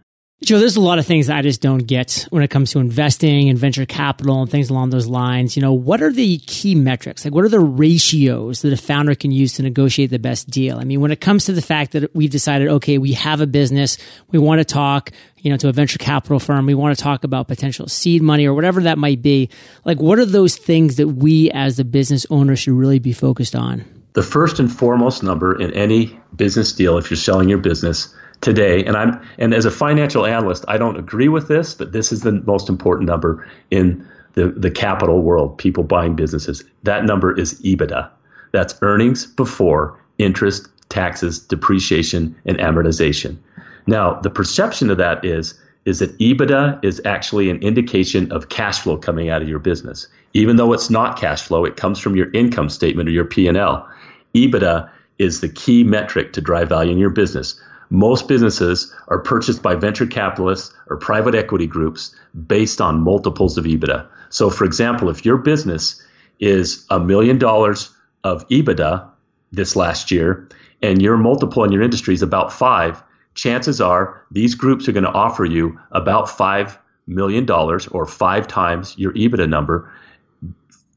Joe, 0.43 0.59
there's 0.59 0.75
a 0.75 0.81
lot 0.81 1.00
of 1.00 1.05
things 1.05 1.27
that 1.27 1.38
I 1.38 1.41
just 1.41 1.62
don't 1.62 1.88
get 1.88 2.27
when 2.29 2.43
it 2.43 2.50
comes 2.50 2.71
to 2.71 2.79
investing 2.79 3.50
and 3.50 3.57
venture 3.57 3.85
capital 3.85 4.41
and 4.41 4.51
things 4.51 4.69
along 4.69 4.89
those 4.89 5.07
lines. 5.07 5.55
You 5.55 5.62
know, 5.62 5.71
what 5.71 6.01
are 6.01 6.12
the 6.12 6.38
key 6.39 6.75
metrics? 6.75 7.23
Like, 7.23 7.33
what 7.33 7.45
are 7.45 7.50
the 7.50 7.62
ratios 7.62 8.62
that 8.62 8.73
a 8.73 8.77
founder 8.77 9.15
can 9.15 9.31
use 9.31 9.53
to 9.53 9.63
negotiate 9.63 10.09
the 10.09 10.19
best 10.19 10.50
deal? 10.50 10.79
I 10.79 10.83
mean, 10.83 11.00
when 11.00 11.12
it 11.12 11.21
comes 11.21 11.45
to 11.45 11.53
the 11.53 11.62
fact 11.62 11.93
that 11.93 12.13
we've 12.13 12.29
decided, 12.29 12.67
okay, 12.67 12.97
we 12.97 13.13
have 13.13 13.39
a 13.39 13.47
business, 13.47 13.97
we 14.31 14.39
want 14.39 14.59
to 14.59 14.65
talk, 14.65 15.12
you 15.38 15.50
know, 15.50 15.55
to 15.55 15.69
a 15.69 15.71
venture 15.71 15.97
capital 15.97 16.39
firm, 16.39 16.65
we 16.65 16.75
want 16.75 16.97
to 16.97 17.01
talk 17.01 17.23
about 17.23 17.47
potential 17.47 17.88
seed 17.88 18.21
money 18.21 18.45
or 18.45 18.53
whatever 18.53 18.81
that 18.81 18.97
might 18.97 19.21
be. 19.21 19.50
Like, 19.85 20.01
what 20.01 20.19
are 20.19 20.25
those 20.25 20.57
things 20.57 20.97
that 20.97 21.07
we 21.07 21.51
as 21.51 21.77
the 21.77 21.85
business 21.85 22.25
owner 22.29 22.57
should 22.57 22.73
really 22.73 23.00
be 23.00 23.13
focused 23.13 23.55
on? 23.55 23.85
The 24.12 24.23
first 24.23 24.59
and 24.59 24.69
foremost 24.69 25.23
number 25.23 25.57
in 25.57 25.73
any 25.73 26.19
business 26.35 26.73
deal, 26.73 26.97
if 26.97 27.09
you're 27.09 27.17
selling 27.17 27.47
your 27.47 27.59
business, 27.59 28.13
today, 28.43 28.83
and 28.83 28.95
I'm 28.95 29.19
and 29.38 29.53
as 29.53 29.65
a 29.65 29.71
financial 29.71 30.25
analyst, 30.25 30.65
I 30.67 30.77
don't 30.77 30.97
agree 30.97 31.29
with 31.29 31.47
this, 31.47 31.73
but 31.73 31.93
this 31.93 32.12
is 32.12 32.21
the 32.21 32.33
most 32.33 32.69
important 32.69 33.09
number 33.09 33.47
in 33.71 34.07
the, 34.33 34.50
the 34.50 34.69
capital 34.69 35.21
world, 35.21 35.57
people 35.57 35.83
buying 35.83 36.15
businesses. 36.15 36.63
That 36.83 37.05
number 37.05 37.38
is 37.38 37.59
EBITDA. 37.62 38.09
That's 38.51 38.75
earnings 38.81 39.25
before 39.25 40.00
interest, 40.17 40.67
taxes, 40.89 41.39
depreciation, 41.39 42.35
and 42.45 42.57
amortization. 42.57 43.38
Now, 43.88 44.19
the 44.19 44.29
perception 44.29 44.89
of 44.89 44.97
that 44.97 45.23
is 45.25 45.59
is 45.85 46.00
that 46.00 46.17
EBITDA 46.19 46.83
is 46.83 47.01
actually 47.03 47.50
an 47.50 47.57
indication 47.57 48.31
of 48.31 48.47
cash 48.47 48.79
flow 48.79 48.97
coming 48.97 49.29
out 49.29 49.41
of 49.41 49.50
your 49.50 49.59
business. 49.59 50.07
Even 50.33 50.55
though 50.55 50.71
it's 50.71 50.89
not 50.89 51.19
cash 51.19 51.41
flow, 51.41 51.65
it 51.65 51.75
comes 51.75 52.00
from 52.00 52.15
your 52.15 52.31
income 52.31 52.69
statement 52.69 53.09
or 53.09 53.12
your 53.12 53.25
P&L. 53.25 53.89
EBITDA 54.33 54.89
is 55.19 55.41
the 55.41 55.50
key 55.50 55.83
metric 55.83 56.31
to 56.33 56.41
drive 56.41 56.69
value 56.69 56.93
in 56.93 56.97
your 56.97 57.09
business. 57.09 57.59
Most 57.93 58.27
businesses 58.27 58.91
are 59.09 59.19
purchased 59.19 59.62
by 59.62 59.75
venture 59.75 60.07
capitalists 60.07 60.73
or 60.88 60.97
private 60.97 61.35
equity 61.35 61.67
groups 61.67 62.15
based 62.47 62.81
on 62.81 63.03
multiples 63.03 63.55
of 63.55 63.65
EBITDA. 63.65 64.07
So, 64.29 64.50
for 64.50 64.65
example, 64.65 65.12
if 65.12 65.23
your 65.23 65.38
business 65.38 66.01
is 66.39 66.88
a 66.89 67.00
million 67.00 67.38
dollars 67.38 67.91
of 68.23 68.47
EBITDA 68.50 69.07
this 69.51 69.75
last 69.75 70.09
year 70.09 70.50
and 70.81 71.03
your 71.03 71.17
multiple 71.17 71.63
in 71.63 71.71
your 71.71 71.83
industry 71.83 72.15
is 72.15 72.23
about 72.23 72.51
five, 72.51 73.03
chances 73.35 73.79
are 73.79 74.25
these 74.31 74.55
groups 74.55 74.88
are 74.88 74.91
going 74.91 75.03
to 75.03 75.12
offer 75.12 75.45
you 75.45 75.79
about 75.91 76.25
$5 76.25 76.75
million 77.05 77.47
or 77.51 78.07
five 78.07 78.47
times 78.47 78.97
your 78.97 79.13
EBITDA 79.13 79.47
number, 79.47 79.93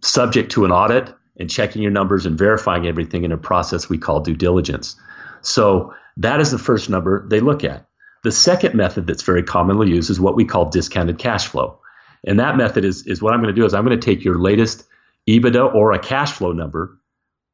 subject 0.01 0.51
to 0.53 0.65
an 0.65 0.73
audit 0.73 1.13
and 1.39 1.51
checking 1.51 1.83
your 1.83 1.93
numbers 1.93 2.25
and 2.25 2.39
verifying 2.39 2.87
everything 2.87 3.23
in 3.23 3.33
a 3.33 3.37
process 3.37 3.91
we 3.91 3.99
call 3.99 4.21
due 4.21 4.35
diligence. 4.35 4.97
So, 5.43 5.93
that 6.19 6.41
is 6.41 6.51
the 6.51 6.59
first 6.59 6.89
number 6.89 7.27
they 7.29 7.41
look 7.41 7.65
at. 7.65 7.87
The 8.23 8.33
second 8.33 8.75
method 8.75 9.07
that's 9.07 9.23
very 9.23 9.43
commonly 9.43 9.89
used 9.89 10.11
is 10.11 10.21
what 10.21 10.37
we 10.37 10.45
call 10.45 10.71
discounted 10.71 11.19
cash 11.19 11.47
flow. 11.47 11.81
And 12.27 12.41
that 12.41 12.57
method 12.57 12.85
is, 12.85 13.07
is 13.07 13.23
what 13.23 13.35
I'm 13.35 13.41
going 13.41 13.55
to 13.55 13.61
do 13.61 13.67
is 13.67 13.75
I'm 13.75 13.85
going 13.85 13.99
to 13.99 14.05
take 14.05 14.25
your 14.25 14.39
latest 14.39 14.85
EBITDA 15.29 15.75
or 15.75 15.93
a 15.93 15.99
cash 15.99 16.33
flow 16.33 16.53
number. 16.53 16.99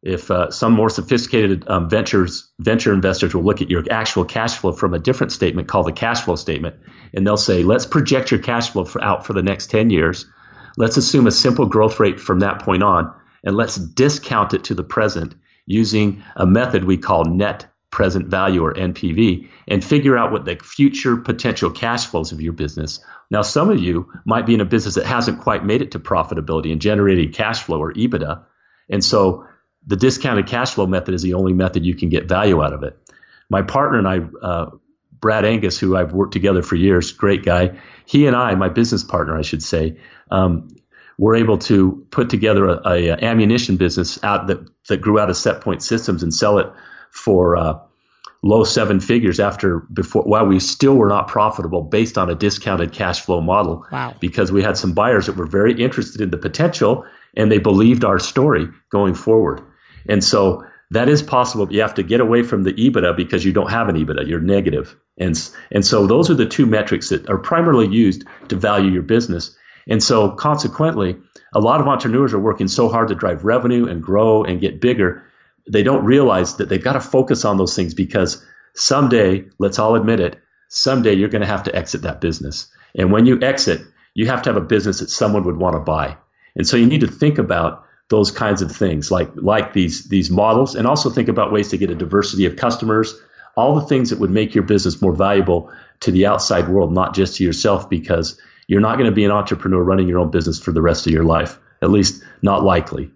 If 0.02 0.30
uh, 0.30 0.50
some 0.50 0.72
more 0.72 0.90
sophisticated 0.90 1.68
um, 1.68 1.88
ventures 1.88 2.50
venture 2.58 2.92
investors 2.92 3.34
will 3.34 3.44
look 3.44 3.62
at 3.62 3.70
your 3.70 3.84
actual 3.90 4.24
cash 4.24 4.56
flow 4.56 4.72
from 4.72 4.94
a 4.94 4.98
different 4.98 5.32
statement 5.32 5.68
called 5.68 5.86
the 5.86 5.92
cash 5.92 6.22
flow 6.22 6.34
statement, 6.34 6.76
and 7.14 7.24
they'll 7.24 7.36
say, 7.36 7.62
let's 7.62 7.86
project 7.86 8.30
your 8.30 8.40
cash 8.40 8.70
flow 8.70 8.84
for, 8.84 9.02
out 9.02 9.24
for 9.24 9.32
the 9.32 9.42
next 9.42 9.70
10 9.70 9.90
years. 9.90 10.26
Let's 10.76 10.96
assume 10.96 11.28
a 11.28 11.30
simple 11.30 11.66
growth 11.66 12.00
rate 12.00 12.18
from 12.18 12.40
that 12.40 12.62
point 12.62 12.82
on, 12.82 13.14
and 13.44 13.56
let's 13.56 13.76
discount 13.76 14.54
it 14.54 14.64
to 14.64 14.74
the 14.74 14.82
present 14.82 15.36
using 15.66 16.24
a 16.34 16.46
method 16.46 16.82
we 16.82 16.96
call 16.96 17.24
net 17.24 17.71
present 17.92 18.26
value 18.26 18.64
or 18.64 18.72
NPV 18.72 19.48
and 19.68 19.84
figure 19.84 20.18
out 20.18 20.32
what 20.32 20.44
the 20.44 20.56
future 20.56 21.18
potential 21.18 21.70
cash 21.70 22.06
flows 22.06 22.32
of 22.32 22.40
your 22.40 22.54
business. 22.54 23.04
Now, 23.30 23.42
some 23.42 23.70
of 23.70 23.78
you 23.78 24.10
might 24.24 24.46
be 24.46 24.54
in 24.54 24.60
a 24.60 24.64
business 24.64 24.96
that 24.96 25.06
hasn't 25.06 25.42
quite 25.42 25.64
made 25.64 25.82
it 25.82 25.92
to 25.92 26.00
profitability 26.00 26.72
and 26.72 26.80
generating 26.80 27.32
cash 27.32 27.62
flow 27.62 27.80
or 27.80 27.92
EBITDA. 27.92 28.42
And 28.88 29.04
so 29.04 29.46
the 29.86 29.96
discounted 29.96 30.46
cash 30.46 30.72
flow 30.72 30.86
method 30.86 31.14
is 31.14 31.22
the 31.22 31.34
only 31.34 31.52
method 31.52 31.84
you 31.84 31.94
can 31.94 32.08
get 32.08 32.28
value 32.28 32.62
out 32.62 32.72
of 32.72 32.82
it. 32.82 32.98
My 33.50 33.62
partner 33.62 33.98
and 33.98 34.08
I, 34.08 34.20
uh, 34.44 34.70
Brad 35.20 35.44
Angus, 35.44 35.78
who 35.78 35.94
I've 35.94 36.14
worked 36.14 36.32
together 36.32 36.62
for 36.62 36.76
years, 36.76 37.12
great 37.12 37.44
guy. 37.44 37.78
He 38.06 38.26
and 38.26 38.34
I, 38.34 38.54
my 38.54 38.70
business 38.70 39.04
partner, 39.04 39.36
I 39.36 39.42
should 39.42 39.62
say, 39.62 39.98
um, 40.30 40.68
were 41.18 41.36
able 41.36 41.58
to 41.58 42.06
put 42.10 42.30
together 42.30 42.68
a, 42.68 42.80
a, 42.86 43.10
ammunition 43.22 43.76
business 43.76 44.22
out 44.24 44.46
that, 44.46 44.66
that 44.88 45.02
grew 45.02 45.18
out 45.18 45.28
of 45.28 45.36
Setpoint 45.36 45.82
Systems 45.82 46.22
and 46.22 46.32
sell 46.32 46.58
it 46.58 46.72
for 47.12 47.56
uh, 47.56 47.78
low 48.42 48.64
seven 48.64 48.98
figures 48.98 49.38
after 49.38 49.78
before 49.78 50.22
while 50.22 50.46
we 50.46 50.58
still 50.58 50.96
were 50.96 51.08
not 51.08 51.28
profitable 51.28 51.82
based 51.82 52.18
on 52.18 52.28
a 52.28 52.34
discounted 52.34 52.92
cash 52.92 53.20
flow 53.20 53.40
model. 53.40 53.86
Wow. 53.92 54.16
Because 54.18 54.50
we 54.50 54.62
had 54.62 54.76
some 54.76 54.92
buyers 54.92 55.26
that 55.26 55.36
were 55.36 55.46
very 55.46 55.80
interested 55.80 56.20
in 56.20 56.30
the 56.30 56.38
potential 56.38 57.04
and 57.36 57.50
they 57.50 57.58
believed 57.58 58.04
our 58.04 58.18
story 58.18 58.68
going 58.90 59.14
forward. 59.14 59.62
And 60.08 60.24
so 60.24 60.64
that 60.90 61.08
is 61.08 61.22
possible, 61.22 61.66
but 61.66 61.74
you 61.74 61.82
have 61.82 61.94
to 61.94 62.02
get 62.02 62.20
away 62.20 62.42
from 62.42 62.64
the 62.64 62.72
EBITDA 62.72 63.16
because 63.16 63.44
you 63.44 63.52
don't 63.52 63.70
have 63.70 63.88
an 63.88 63.96
EBITDA. 63.96 64.26
You're 64.26 64.40
negative. 64.40 64.96
And, 65.16 65.38
and 65.70 65.86
so 65.86 66.06
those 66.06 66.28
are 66.28 66.34
the 66.34 66.46
two 66.46 66.66
metrics 66.66 67.10
that 67.10 67.30
are 67.30 67.38
primarily 67.38 67.88
used 67.88 68.24
to 68.48 68.56
value 68.56 68.90
your 68.90 69.02
business. 69.02 69.56
And 69.88 70.02
so 70.02 70.30
consequently, 70.32 71.16
a 71.54 71.60
lot 71.60 71.80
of 71.80 71.88
entrepreneurs 71.88 72.34
are 72.34 72.38
working 72.38 72.68
so 72.68 72.88
hard 72.88 73.08
to 73.08 73.14
drive 73.14 73.44
revenue 73.44 73.86
and 73.86 74.02
grow 74.02 74.44
and 74.44 74.60
get 74.60 74.80
bigger 74.80 75.24
they 75.68 75.82
don't 75.82 76.04
realize 76.04 76.56
that 76.56 76.68
they've 76.68 76.82
got 76.82 76.94
to 76.94 77.00
focus 77.00 77.44
on 77.44 77.56
those 77.56 77.76
things 77.76 77.94
because 77.94 78.44
someday, 78.74 79.44
let's 79.58 79.78
all 79.78 79.94
admit 79.94 80.20
it, 80.20 80.40
someday 80.68 81.14
you're 81.14 81.28
going 81.28 81.42
to 81.42 81.46
have 81.46 81.64
to 81.64 81.74
exit 81.74 82.02
that 82.02 82.20
business. 82.20 82.66
And 82.94 83.12
when 83.12 83.26
you 83.26 83.40
exit, 83.40 83.82
you 84.14 84.26
have 84.26 84.42
to 84.42 84.50
have 84.50 84.62
a 84.62 84.66
business 84.66 85.00
that 85.00 85.10
someone 85.10 85.44
would 85.44 85.56
want 85.56 85.76
to 85.76 85.80
buy. 85.80 86.16
And 86.56 86.66
so 86.66 86.76
you 86.76 86.86
need 86.86 87.00
to 87.00 87.06
think 87.06 87.38
about 87.38 87.84
those 88.08 88.30
kinds 88.30 88.60
of 88.60 88.70
things 88.70 89.10
like 89.10 89.30
like 89.36 89.72
these 89.72 90.08
these 90.08 90.30
models 90.30 90.74
and 90.74 90.86
also 90.86 91.08
think 91.08 91.28
about 91.28 91.50
ways 91.50 91.68
to 91.68 91.78
get 91.78 91.90
a 91.90 91.94
diversity 91.94 92.44
of 92.44 92.56
customers, 92.56 93.18
all 93.56 93.74
the 93.74 93.86
things 93.86 94.10
that 94.10 94.18
would 94.18 94.30
make 94.30 94.54
your 94.54 94.64
business 94.64 95.00
more 95.00 95.14
valuable 95.14 95.72
to 96.00 96.10
the 96.10 96.26
outside 96.26 96.68
world, 96.68 96.92
not 96.92 97.14
just 97.14 97.36
to 97.36 97.44
yourself 97.44 97.88
because 97.88 98.38
you're 98.66 98.80
not 98.80 98.96
going 98.98 99.08
to 99.08 99.14
be 99.14 99.24
an 99.24 99.30
entrepreneur 99.30 99.82
running 99.82 100.08
your 100.08 100.18
own 100.18 100.30
business 100.30 100.60
for 100.60 100.72
the 100.72 100.82
rest 100.82 101.06
of 101.06 101.12
your 101.12 101.24
life. 101.24 101.58
At 101.80 101.90
least 101.90 102.22
not 102.42 102.62
likely. 102.62 103.10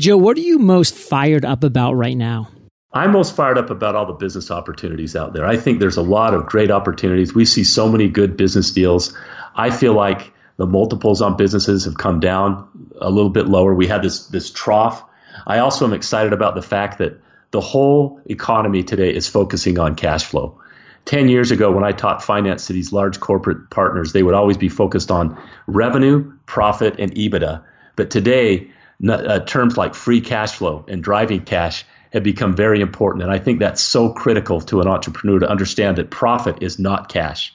Joe, 0.00 0.16
what 0.16 0.38
are 0.38 0.40
you 0.40 0.58
most 0.58 0.94
fired 0.94 1.44
up 1.44 1.62
about 1.62 1.92
right 1.92 2.16
now? 2.16 2.48
I'm 2.90 3.12
most 3.12 3.36
fired 3.36 3.58
up 3.58 3.68
about 3.68 3.96
all 3.96 4.06
the 4.06 4.14
business 4.14 4.50
opportunities 4.50 5.14
out 5.14 5.34
there. 5.34 5.44
I 5.44 5.58
think 5.58 5.78
there's 5.78 5.98
a 5.98 6.02
lot 6.02 6.32
of 6.32 6.46
great 6.46 6.70
opportunities. 6.70 7.34
We 7.34 7.44
see 7.44 7.64
so 7.64 7.86
many 7.86 8.08
good 8.08 8.34
business 8.34 8.70
deals. 8.70 9.14
I 9.54 9.70
feel 9.70 9.92
like 9.92 10.32
the 10.56 10.64
multiples 10.64 11.20
on 11.20 11.36
businesses 11.36 11.84
have 11.84 11.98
come 11.98 12.18
down 12.18 12.66
a 12.98 13.10
little 13.10 13.28
bit 13.28 13.46
lower. 13.46 13.74
We 13.74 13.88
had 13.88 14.02
this 14.02 14.26
this 14.28 14.50
trough. 14.50 15.04
I 15.46 15.58
also 15.58 15.84
am 15.84 15.92
excited 15.92 16.32
about 16.32 16.54
the 16.54 16.62
fact 16.62 16.96
that 16.98 17.20
the 17.50 17.60
whole 17.60 18.22
economy 18.24 18.82
today 18.82 19.14
is 19.14 19.28
focusing 19.28 19.78
on 19.78 19.96
cash 19.96 20.24
flow. 20.24 20.62
10 21.04 21.28
years 21.28 21.50
ago, 21.50 21.72
when 21.72 21.84
I 21.84 21.92
taught 21.92 22.24
finance 22.24 22.68
to 22.68 22.72
these 22.72 22.90
large 22.90 23.20
corporate 23.20 23.68
partners, 23.68 24.14
they 24.14 24.22
would 24.22 24.34
always 24.34 24.56
be 24.56 24.70
focused 24.70 25.10
on 25.10 25.38
revenue, 25.66 26.32
profit, 26.46 26.96
and 26.98 27.14
EBITDA. 27.14 27.62
But 27.96 28.10
today, 28.10 28.70
uh, 29.08 29.40
terms 29.40 29.76
like 29.76 29.94
free 29.94 30.20
cash 30.20 30.56
flow 30.56 30.84
and 30.88 31.02
driving 31.02 31.44
cash 31.44 31.84
have 32.12 32.22
become 32.22 32.54
very 32.54 32.80
important. 32.80 33.22
And 33.22 33.32
I 33.32 33.38
think 33.38 33.60
that's 33.60 33.80
so 33.80 34.12
critical 34.12 34.60
to 34.62 34.80
an 34.80 34.88
entrepreneur 34.88 35.38
to 35.38 35.48
understand 35.48 35.96
that 35.98 36.10
profit 36.10 36.62
is 36.62 36.78
not 36.78 37.08
cash. 37.08 37.54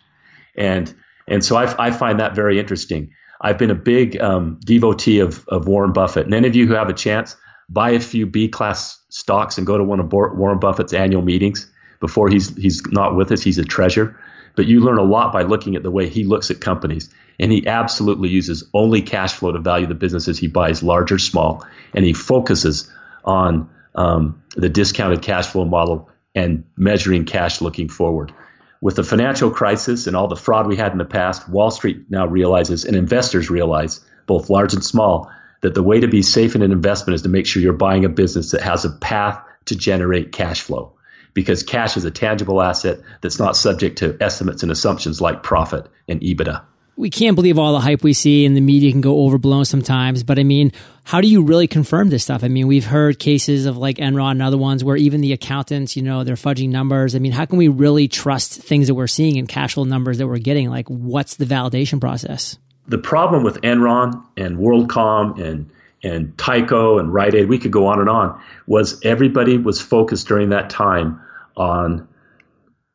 And 0.55 0.93
And 1.27 1.43
so 1.43 1.55
I, 1.55 1.87
I 1.87 1.91
find 1.91 2.19
that 2.19 2.35
very 2.35 2.59
interesting. 2.59 3.11
I've 3.41 3.57
been 3.57 3.71
a 3.71 3.75
big 3.75 4.19
um, 4.21 4.59
devotee 4.63 5.19
of, 5.19 5.45
of 5.47 5.67
Warren 5.67 5.91
Buffett. 5.91 6.25
And 6.25 6.33
any 6.33 6.47
of 6.47 6.55
you 6.55 6.67
who 6.67 6.75
have 6.75 6.89
a 6.89 6.93
chance, 6.93 7.35
buy 7.67 7.91
a 7.91 7.99
few 7.99 8.25
B 8.25 8.47
class 8.47 8.99
stocks 9.09 9.57
and 9.57 9.67
go 9.67 9.77
to 9.77 9.83
one 9.83 9.99
of 9.99 10.11
Warren 10.11 10.59
Buffett's 10.59 10.93
annual 10.93 11.21
meetings 11.21 11.69
before 11.99 12.29
he's 12.29 12.55
he's 12.55 12.85
not 12.87 13.15
with 13.15 13.31
us. 13.31 13.41
He's 13.41 13.57
a 13.57 13.65
treasure. 13.65 14.19
But 14.55 14.65
you 14.65 14.79
learn 14.79 14.97
a 14.97 15.03
lot 15.03 15.33
by 15.33 15.43
looking 15.43 15.75
at 15.75 15.83
the 15.83 15.91
way 15.91 16.07
he 16.07 16.23
looks 16.23 16.51
at 16.51 16.61
companies. 16.61 17.09
And 17.39 17.51
he 17.51 17.67
absolutely 17.67 18.29
uses 18.29 18.63
only 18.73 19.01
cash 19.01 19.33
flow 19.33 19.51
to 19.51 19.59
value 19.59 19.87
the 19.87 19.95
businesses 19.95 20.39
he 20.39 20.47
buys, 20.47 20.81
large 20.81 21.11
or 21.11 21.19
small. 21.19 21.65
And 21.93 22.05
he 22.05 22.13
focuses 22.13 22.91
on 23.23 23.69
um, 23.93 24.41
the 24.55 24.69
discounted 24.69 25.21
cash 25.21 25.47
flow 25.47 25.65
model 25.65 26.09
and 26.33 26.65
measuring 26.77 27.25
cash 27.25 27.61
looking 27.61 27.89
forward. 27.89 28.33
With 28.81 28.95
the 28.95 29.03
financial 29.03 29.51
crisis 29.51 30.07
and 30.07 30.15
all 30.15 30.27
the 30.27 30.35
fraud 30.35 30.67
we 30.67 30.75
had 30.75 30.91
in 30.91 30.97
the 30.97 31.05
past, 31.05 31.49
Wall 31.49 31.71
Street 31.71 32.05
now 32.09 32.27
realizes 32.27 32.85
and 32.85 32.95
investors 32.95 33.49
realize, 33.49 33.99
both 34.27 34.49
large 34.49 34.73
and 34.73 34.83
small, 34.83 35.31
that 35.61 35.73
the 35.73 35.83
way 35.83 36.01
to 36.01 36.07
be 36.07 36.21
safe 36.21 36.55
in 36.55 36.61
an 36.61 36.71
investment 36.71 37.15
is 37.15 37.23
to 37.23 37.29
make 37.29 37.47
sure 37.47 37.61
you're 37.61 37.73
buying 37.73 38.05
a 38.05 38.09
business 38.09 38.51
that 38.51 38.61
has 38.61 38.85
a 38.85 38.91
path 38.91 39.41
to 39.65 39.75
generate 39.75 40.31
cash 40.31 40.61
flow. 40.61 40.94
Because 41.35 41.61
cash 41.61 41.97
is 41.97 42.05
a 42.05 42.11
tangible 42.11 42.59
asset 42.61 42.99
that's 43.21 43.37
not 43.37 43.55
subject 43.55 43.99
to 43.99 44.17
estimates 44.19 44.63
and 44.63 44.71
assumptions 44.71 45.21
like 45.21 45.43
profit 45.43 45.85
and 46.07 46.19
EBITDA 46.21 46.63
we 46.97 47.09
can't 47.09 47.35
believe 47.35 47.59
all 47.59 47.73
the 47.73 47.79
hype 47.79 48.03
we 48.03 48.13
see 48.13 48.45
and 48.45 48.55
the 48.55 48.61
media 48.61 48.91
can 48.91 49.01
go 49.01 49.25
overblown 49.25 49.65
sometimes. 49.65 50.23
But 50.23 50.39
I 50.39 50.43
mean, 50.43 50.71
how 51.03 51.21
do 51.21 51.27
you 51.27 51.43
really 51.43 51.67
confirm 51.67 52.09
this 52.09 52.23
stuff? 52.23 52.43
I 52.43 52.47
mean, 52.47 52.67
we've 52.67 52.85
heard 52.85 53.19
cases 53.19 53.65
of 53.65 53.77
like 53.77 53.97
Enron 53.97 54.31
and 54.31 54.41
other 54.41 54.57
ones 54.57 54.83
where 54.83 54.95
even 54.95 55.21
the 55.21 55.33
accountants, 55.33 55.95
you 55.95 56.03
know, 56.03 56.23
they're 56.23 56.35
fudging 56.35 56.69
numbers. 56.69 57.15
I 57.15 57.19
mean, 57.19 57.33
how 57.33 57.45
can 57.45 57.57
we 57.57 57.67
really 57.67 58.07
trust 58.07 58.53
things 58.53 58.87
that 58.87 58.95
we're 58.95 59.07
seeing 59.07 59.35
in 59.35 59.47
cash 59.47 59.73
flow 59.73 59.83
numbers 59.83 60.19
that 60.19 60.27
we're 60.27 60.37
getting? 60.37 60.69
Like, 60.69 60.87
what's 60.87 61.35
the 61.35 61.45
validation 61.45 61.99
process? 61.99 62.57
The 62.87 62.97
problem 62.97 63.43
with 63.43 63.61
Enron 63.61 64.23
and 64.37 64.57
WorldCom 64.57 65.39
and 65.39 65.69
and 66.03 66.37
Tyco 66.37 66.99
and 66.99 67.11
Rite 67.11 67.33
Aid, 67.33 67.49
we 67.49 67.57
could 67.57 67.71
go 67.71 67.87
on 67.87 67.99
and 67.99 68.07
on, 68.07 68.39
was 68.67 69.03
everybody 69.03 69.57
was 69.57 69.81
focused 69.81 70.27
during 70.27 70.49
that 70.49 70.69
time 70.69 71.19
on 71.57 72.07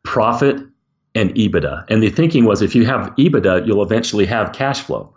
profit 0.02 0.56
and 1.14 1.34
EBITDA. 1.34 1.86
And 1.88 2.02
the 2.02 2.10
thinking 2.10 2.44
was 2.44 2.62
if 2.62 2.74
you 2.74 2.86
have 2.86 3.14
EBITDA, 3.16 3.66
you'll 3.66 3.82
eventually 3.82 4.26
have 4.26 4.52
cash 4.52 4.80
flow. 4.80 5.14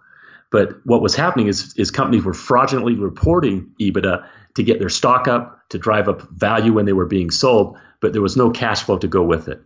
But 0.51 0.85
what 0.85 1.01
was 1.01 1.15
happening 1.15 1.47
is, 1.47 1.73
is 1.77 1.89
companies 1.89 2.23
were 2.23 2.33
fraudulently 2.33 2.95
reporting 2.95 3.71
EBITDA 3.81 4.27
to 4.55 4.63
get 4.63 4.79
their 4.79 4.89
stock 4.89 5.27
up, 5.27 5.67
to 5.69 5.79
drive 5.79 6.07
up 6.07 6.21
value 6.29 6.73
when 6.73 6.85
they 6.85 6.93
were 6.93 7.07
being 7.07 7.31
sold, 7.31 7.77
but 8.01 8.13
there 8.13 8.21
was 8.21 8.37
no 8.37 8.51
cash 8.51 8.83
flow 8.83 8.97
to 8.99 9.07
go 9.07 9.23
with 9.23 9.47
it. 9.47 9.61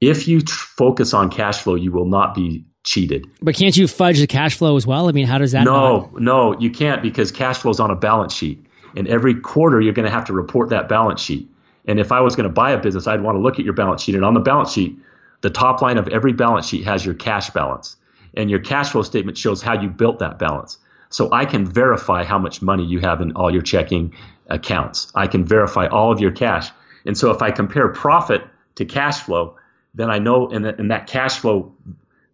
If 0.00 0.26
you 0.26 0.40
tr- 0.40 0.66
focus 0.76 1.14
on 1.14 1.30
cash 1.30 1.58
flow, 1.58 1.74
you 1.76 1.92
will 1.92 2.06
not 2.06 2.34
be 2.34 2.66
cheated. 2.82 3.26
But 3.40 3.54
can't 3.54 3.76
you 3.76 3.86
fudge 3.86 4.18
the 4.18 4.26
cash 4.26 4.56
flow 4.56 4.76
as 4.76 4.86
well? 4.86 5.08
I 5.08 5.12
mean, 5.12 5.26
how 5.26 5.38
does 5.38 5.52
that? 5.52 5.64
No, 5.64 6.00
not? 6.00 6.20
no, 6.20 6.58
you 6.58 6.70
can't 6.70 7.02
because 7.02 7.30
cash 7.30 7.58
flow 7.58 7.70
is 7.70 7.80
on 7.80 7.90
a 7.90 7.96
balance 7.96 8.34
sheet, 8.34 8.64
and 8.96 9.06
every 9.08 9.34
quarter 9.34 9.80
you're 9.80 9.92
going 9.92 10.06
to 10.06 10.12
have 10.12 10.26
to 10.26 10.32
report 10.32 10.70
that 10.70 10.88
balance 10.88 11.20
sheet. 11.20 11.48
And 11.86 12.00
if 12.00 12.12
I 12.12 12.20
was 12.20 12.36
going 12.36 12.48
to 12.48 12.52
buy 12.52 12.72
a 12.72 12.78
business, 12.78 13.06
I'd 13.06 13.22
want 13.22 13.36
to 13.36 13.40
look 13.40 13.58
at 13.58 13.64
your 13.64 13.74
balance 13.74 14.02
sheet, 14.02 14.14
and 14.14 14.24
on 14.24 14.34
the 14.34 14.40
balance 14.40 14.72
sheet, 14.72 14.98
the 15.42 15.50
top 15.50 15.82
line 15.82 15.98
of 15.98 16.08
every 16.08 16.32
balance 16.32 16.66
sheet 16.66 16.84
has 16.84 17.04
your 17.04 17.14
cash 17.14 17.50
balance, 17.50 17.96
and 18.34 18.50
your 18.50 18.58
cash 18.58 18.90
flow 18.90 19.02
statement 19.02 19.38
shows 19.38 19.62
how 19.62 19.80
you 19.80 19.88
built 19.88 20.18
that 20.18 20.38
balance. 20.38 20.78
So 21.10 21.32
I 21.32 21.44
can 21.44 21.64
verify 21.64 22.24
how 22.24 22.38
much 22.38 22.60
money 22.60 22.84
you 22.84 23.00
have 23.00 23.20
in 23.20 23.32
all 23.32 23.50
your 23.52 23.62
checking 23.62 24.14
accounts. 24.48 25.12
I 25.14 25.28
can 25.28 25.44
verify 25.44 25.86
all 25.86 26.10
of 26.10 26.20
your 26.20 26.32
cash. 26.32 26.68
And 27.04 27.16
so 27.16 27.30
if 27.30 27.42
I 27.42 27.52
compare 27.52 27.88
profit 27.88 28.42
to 28.74 28.84
cash 28.84 29.20
flow, 29.20 29.56
then 29.94 30.10
I 30.10 30.18
know, 30.18 30.48
and 30.48 30.64
that, 30.64 30.78
and 30.80 30.90
that 30.90 31.06
cash 31.06 31.38
flow 31.38 31.72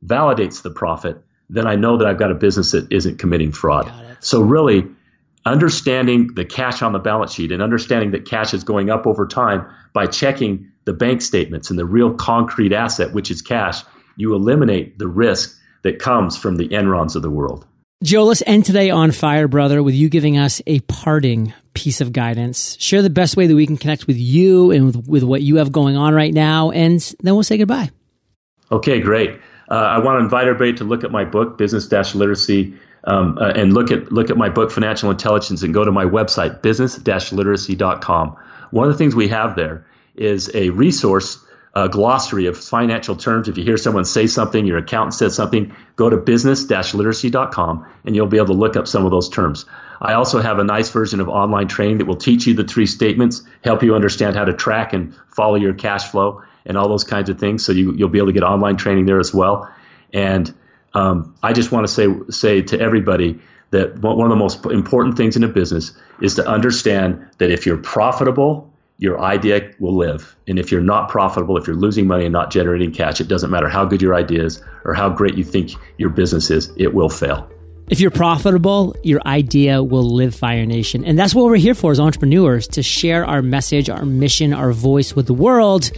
validates 0.04 0.62
the 0.62 0.70
profit, 0.70 1.22
then 1.50 1.66
I 1.66 1.76
know 1.76 1.98
that 1.98 2.08
I've 2.08 2.18
got 2.18 2.30
a 2.30 2.34
business 2.34 2.70
that 2.72 2.90
isn't 2.90 3.18
committing 3.18 3.52
fraud. 3.52 3.92
So 4.20 4.40
really, 4.40 4.88
understanding 5.44 6.34
the 6.34 6.44
cash 6.44 6.82
on 6.82 6.92
the 6.92 6.98
balance 6.98 7.32
sheet 7.32 7.52
and 7.52 7.62
understanding 7.62 8.12
that 8.12 8.26
cash 8.26 8.54
is 8.54 8.64
going 8.64 8.90
up 8.90 9.06
over 9.06 9.26
time 9.26 9.66
by 9.92 10.06
checking 10.06 10.70
the 10.84 10.92
bank 10.92 11.22
statements 11.22 11.70
and 11.70 11.78
the 11.78 11.84
real 11.84 12.14
concrete 12.14 12.72
asset, 12.72 13.12
which 13.12 13.30
is 13.30 13.42
cash, 13.42 13.82
you 14.16 14.34
eliminate 14.34 14.98
the 14.98 15.08
risk 15.08 15.58
that 15.82 15.98
comes 15.98 16.36
from 16.36 16.56
the 16.56 16.68
Enrons 16.68 17.16
of 17.16 17.22
the 17.22 17.30
world. 17.30 17.66
Joe, 18.02 18.24
let's 18.24 18.42
end 18.46 18.64
today 18.64 18.90
on 18.90 19.12
Fire 19.12 19.46
Brother 19.46 19.80
with 19.80 19.94
you 19.94 20.08
giving 20.08 20.36
us 20.36 20.60
a 20.66 20.80
parting 20.80 21.52
piece 21.72 22.00
of 22.00 22.12
guidance. 22.12 22.76
Share 22.80 23.00
the 23.00 23.10
best 23.10 23.36
way 23.36 23.46
that 23.46 23.54
we 23.54 23.66
can 23.66 23.76
connect 23.76 24.08
with 24.08 24.16
you 24.16 24.72
and 24.72 24.86
with, 24.86 25.08
with 25.08 25.22
what 25.22 25.42
you 25.42 25.56
have 25.56 25.70
going 25.70 25.96
on 25.96 26.12
right 26.12 26.34
now, 26.34 26.72
and 26.72 27.00
then 27.20 27.34
we'll 27.34 27.44
say 27.44 27.58
goodbye. 27.58 27.90
Okay, 28.72 29.00
great. 29.00 29.38
Uh, 29.70 29.74
I 29.74 29.98
want 29.98 30.18
to 30.18 30.24
invite 30.24 30.48
everybody 30.48 30.72
to 30.74 30.84
look 30.84 31.04
at 31.04 31.12
my 31.12 31.24
book, 31.24 31.56
Business 31.56 31.86
Dash 31.86 32.14
Literacy, 32.14 32.74
um, 33.04 33.38
uh, 33.38 33.50
and 33.50 33.72
look 33.72 33.90
at 33.90 34.12
look 34.12 34.30
at 34.30 34.36
my 34.36 34.48
book, 34.48 34.70
Financial 34.70 35.10
Intelligence, 35.10 35.62
and 35.62 35.74
go 35.74 35.84
to 35.84 35.92
my 35.92 36.04
website, 36.04 36.62
business-literacy.com. 36.62 38.36
One 38.70 38.86
of 38.86 38.92
the 38.92 38.98
things 38.98 39.14
we 39.14 39.28
have 39.28 39.56
there 39.56 39.86
is 40.14 40.50
a 40.54 40.70
resource 40.70 41.44
a 41.74 41.88
glossary 41.88 42.46
of 42.46 42.58
financial 42.58 43.16
terms. 43.16 43.48
If 43.48 43.56
you 43.56 43.64
hear 43.64 43.78
someone 43.78 44.04
say 44.04 44.26
something, 44.26 44.66
your 44.66 44.78
accountant 44.78 45.14
says 45.14 45.34
something, 45.34 45.74
go 45.96 46.10
to 46.10 46.18
business-literacy.com 46.18 47.86
and 48.04 48.14
you'll 48.14 48.26
be 48.26 48.36
able 48.36 48.48
to 48.48 48.52
look 48.52 48.76
up 48.76 48.86
some 48.86 49.06
of 49.06 49.10
those 49.10 49.28
terms. 49.30 49.64
I 50.00 50.14
also 50.14 50.40
have 50.40 50.58
a 50.58 50.64
nice 50.64 50.90
version 50.90 51.20
of 51.20 51.28
online 51.28 51.68
training 51.68 51.98
that 51.98 52.06
will 52.06 52.16
teach 52.16 52.46
you 52.46 52.54
the 52.54 52.64
three 52.64 52.86
statements, 52.86 53.42
help 53.64 53.82
you 53.82 53.94
understand 53.94 54.36
how 54.36 54.44
to 54.44 54.52
track 54.52 54.92
and 54.92 55.14
follow 55.28 55.54
your 55.54 55.72
cash 55.72 56.10
flow 56.10 56.42
and 56.66 56.76
all 56.76 56.88
those 56.88 57.04
kinds 57.04 57.30
of 57.30 57.38
things. 57.38 57.64
So 57.64 57.72
you, 57.72 57.92
will 57.92 58.08
be 58.08 58.18
able 58.18 58.28
to 58.28 58.32
get 58.34 58.42
online 58.42 58.76
training 58.76 59.06
there 59.06 59.20
as 59.20 59.32
well. 59.32 59.72
And 60.12 60.52
um, 60.94 61.34
I 61.42 61.52
just 61.52 61.72
want 61.72 61.86
to 61.86 61.92
say 61.92 62.06
say 62.30 62.62
to 62.62 62.80
everybody 62.80 63.40
that 63.70 63.98
one 63.98 64.20
of 64.20 64.30
the 64.30 64.36
most 64.36 64.66
important 64.66 65.16
things 65.16 65.36
in 65.36 65.44
a 65.44 65.48
business 65.48 65.92
is 66.20 66.34
to 66.34 66.46
understand 66.46 67.26
that 67.38 67.50
if 67.50 67.64
you're 67.64 67.78
profitable 67.78 68.72
your 69.02 69.20
idea 69.20 69.72
will 69.80 69.96
live. 69.96 70.36
And 70.46 70.60
if 70.60 70.70
you're 70.70 70.80
not 70.80 71.08
profitable, 71.08 71.56
if 71.56 71.66
you're 71.66 71.74
losing 71.74 72.06
money 72.06 72.24
and 72.24 72.32
not 72.32 72.52
generating 72.52 72.92
cash, 72.92 73.20
it 73.20 73.26
doesn't 73.26 73.50
matter 73.50 73.68
how 73.68 73.84
good 73.84 74.00
your 74.00 74.14
idea 74.14 74.44
is 74.44 74.62
or 74.84 74.94
how 74.94 75.08
great 75.08 75.36
you 75.36 75.42
think 75.42 75.72
your 75.98 76.10
business 76.10 76.50
is, 76.50 76.70
it 76.76 76.94
will 76.94 77.08
fail. 77.08 77.50
If 77.88 77.98
you're 77.98 78.12
profitable, 78.12 78.94
your 79.02 79.20
idea 79.26 79.82
will 79.82 80.08
live 80.08 80.36
Fire 80.36 80.64
Nation. 80.66 81.04
And 81.04 81.18
that's 81.18 81.34
what 81.34 81.46
we're 81.46 81.56
here 81.56 81.74
for 81.74 81.90
as 81.90 81.98
entrepreneurs 81.98 82.68
to 82.68 82.82
share 82.84 83.26
our 83.26 83.42
message, 83.42 83.90
our 83.90 84.04
mission, 84.04 84.54
our 84.54 84.72
voice 84.72 85.16
with 85.16 85.26
the 85.26 85.34
world 85.34 85.90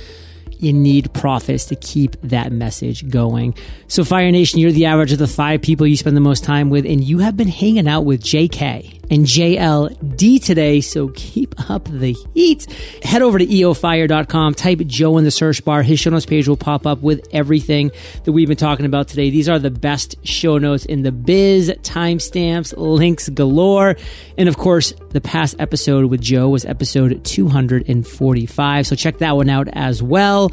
you 0.63 0.73
need 0.73 1.13
profits 1.13 1.65
to 1.67 1.77
keep 1.77 2.21
that 2.23 2.53
message 2.53 3.09
going. 3.09 3.55
So, 3.89 4.05
Fire 4.05 4.31
Nation, 4.31 4.61
you're 4.61 4.73
the 4.73 4.87
average 4.87 5.13
of 5.13 5.19
the 5.19 5.27
five 5.27 5.63
people 5.63 5.87
you 5.87 5.97
spend 5.97 6.17
the 6.17 6.21
most 6.21 6.45
time 6.45 6.71
with, 6.71 6.87
and 6.87 7.03
you 7.03 7.19
have 7.19 7.37
been 7.37 7.49
hanging 7.49 7.89
out 7.89 8.03
with 8.03 8.23
JK 8.23 9.04
and 9.11 9.25
JLD 9.25 10.43
today. 10.45 10.81
So, 10.81 11.09
keep 11.09 11.71
up 11.71 11.85
the 11.85 12.13
heat. 12.35 12.67
Head 13.03 13.23
over 13.23 13.39
to 13.39 13.47
eofire.com, 13.47 14.55
type 14.55 14.79
Joe 14.87 15.19
in 15.19 15.25
the 15.25 15.31
search 15.31 15.65
bar. 15.65 15.83
His 15.83 16.01
show 16.01 16.11
notes 16.11 16.27
page 16.27 16.49
will 16.49 16.57
pop 16.57 16.87
up 16.87 17.03
with 17.03 17.27
everything 17.33 17.91
that 18.25 18.33
we've 18.33 18.49
been 18.49 18.57
talking 18.57 18.87
about 18.87 19.09
today. 19.09 19.31
These 19.31 19.49
are 19.49 19.59
the 19.59 19.71
best 19.71 20.17
show 20.27 20.59
notes 20.59 20.85
in 20.85 21.03
the 21.03 21.13
biz, 21.13 21.71
timestamps, 21.83 22.75
links 22.77 23.29
galore. 23.29 23.97
And 24.39 24.49
of 24.49 24.57
course, 24.57 24.93
the 25.11 25.21
past 25.21 25.57
episode 25.59 26.07
with 26.07 26.21
Joe 26.21 26.49
was 26.49 26.65
episode 26.65 27.25
245. 27.25 28.87
So, 28.87 28.97
check 28.97 29.19
that 29.19 29.37
one 29.37 29.49
out 29.49 29.69
as 29.73 30.03
well. 30.03 30.51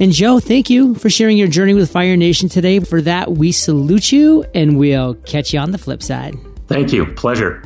And 0.00 0.10
Joe, 0.10 0.40
thank 0.40 0.70
you 0.70 0.96
for 0.96 1.08
sharing 1.08 1.38
your 1.38 1.46
journey 1.46 1.74
with 1.74 1.90
Fire 1.90 2.16
Nation 2.16 2.48
today. 2.48 2.80
For 2.80 3.00
that, 3.02 3.30
we 3.30 3.52
salute 3.52 4.10
you 4.10 4.44
and 4.54 4.76
we'll 4.76 5.14
catch 5.14 5.54
you 5.54 5.60
on 5.60 5.70
the 5.70 5.78
flip 5.78 6.02
side. 6.02 6.34
Thank 6.74 6.92
you. 6.92 7.06
Pleasure. 7.06 7.62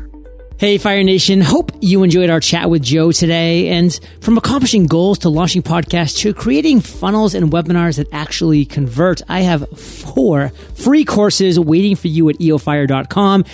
Hey, 0.59 0.77
Fire 0.77 1.03
Nation. 1.03 1.41
Hope 1.41 1.73
you 1.81 2.03
enjoyed 2.03 2.29
our 2.29 2.41
chat 2.41 2.69
with 2.69 2.83
Joe 2.83 3.11
today. 3.11 3.69
And 3.69 3.99
from 4.21 4.37
accomplishing 4.37 4.87
goals 4.87 5.21
to 5.21 5.31
launching 5.31 5.63
podcasts 5.63 6.19
to 6.19 6.35
creating 6.35 6.83
funnels 6.83 7.35
and 7.35 7.51
webinars 7.51 7.97
that 7.97 8.09
actually 8.13 8.67
convert, 8.67 9.23
I 9.31 9.41
have 9.41 9.67
four 9.79 10.51
free 10.75 11.07
courses 11.07 11.59
waiting 11.59 11.97
for 11.97 12.09
you 12.09 12.29
at 12.29 12.37
eofire.com. 12.37 13.47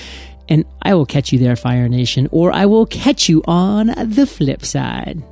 And 0.49 0.65
I 0.83 0.95
will 0.95 1.07
catch 1.07 1.33
you 1.33 1.39
there, 1.39 1.55
Fire 1.55 1.89
Nation, 1.89 2.29
or 2.33 2.51
I 2.51 2.67
will 2.67 2.87
catch 2.87 3.29
you 3.29 3.45
on 3.47 3.95
the 3.97 4.27
flip 4.27 4.65
side. 4.65 5.23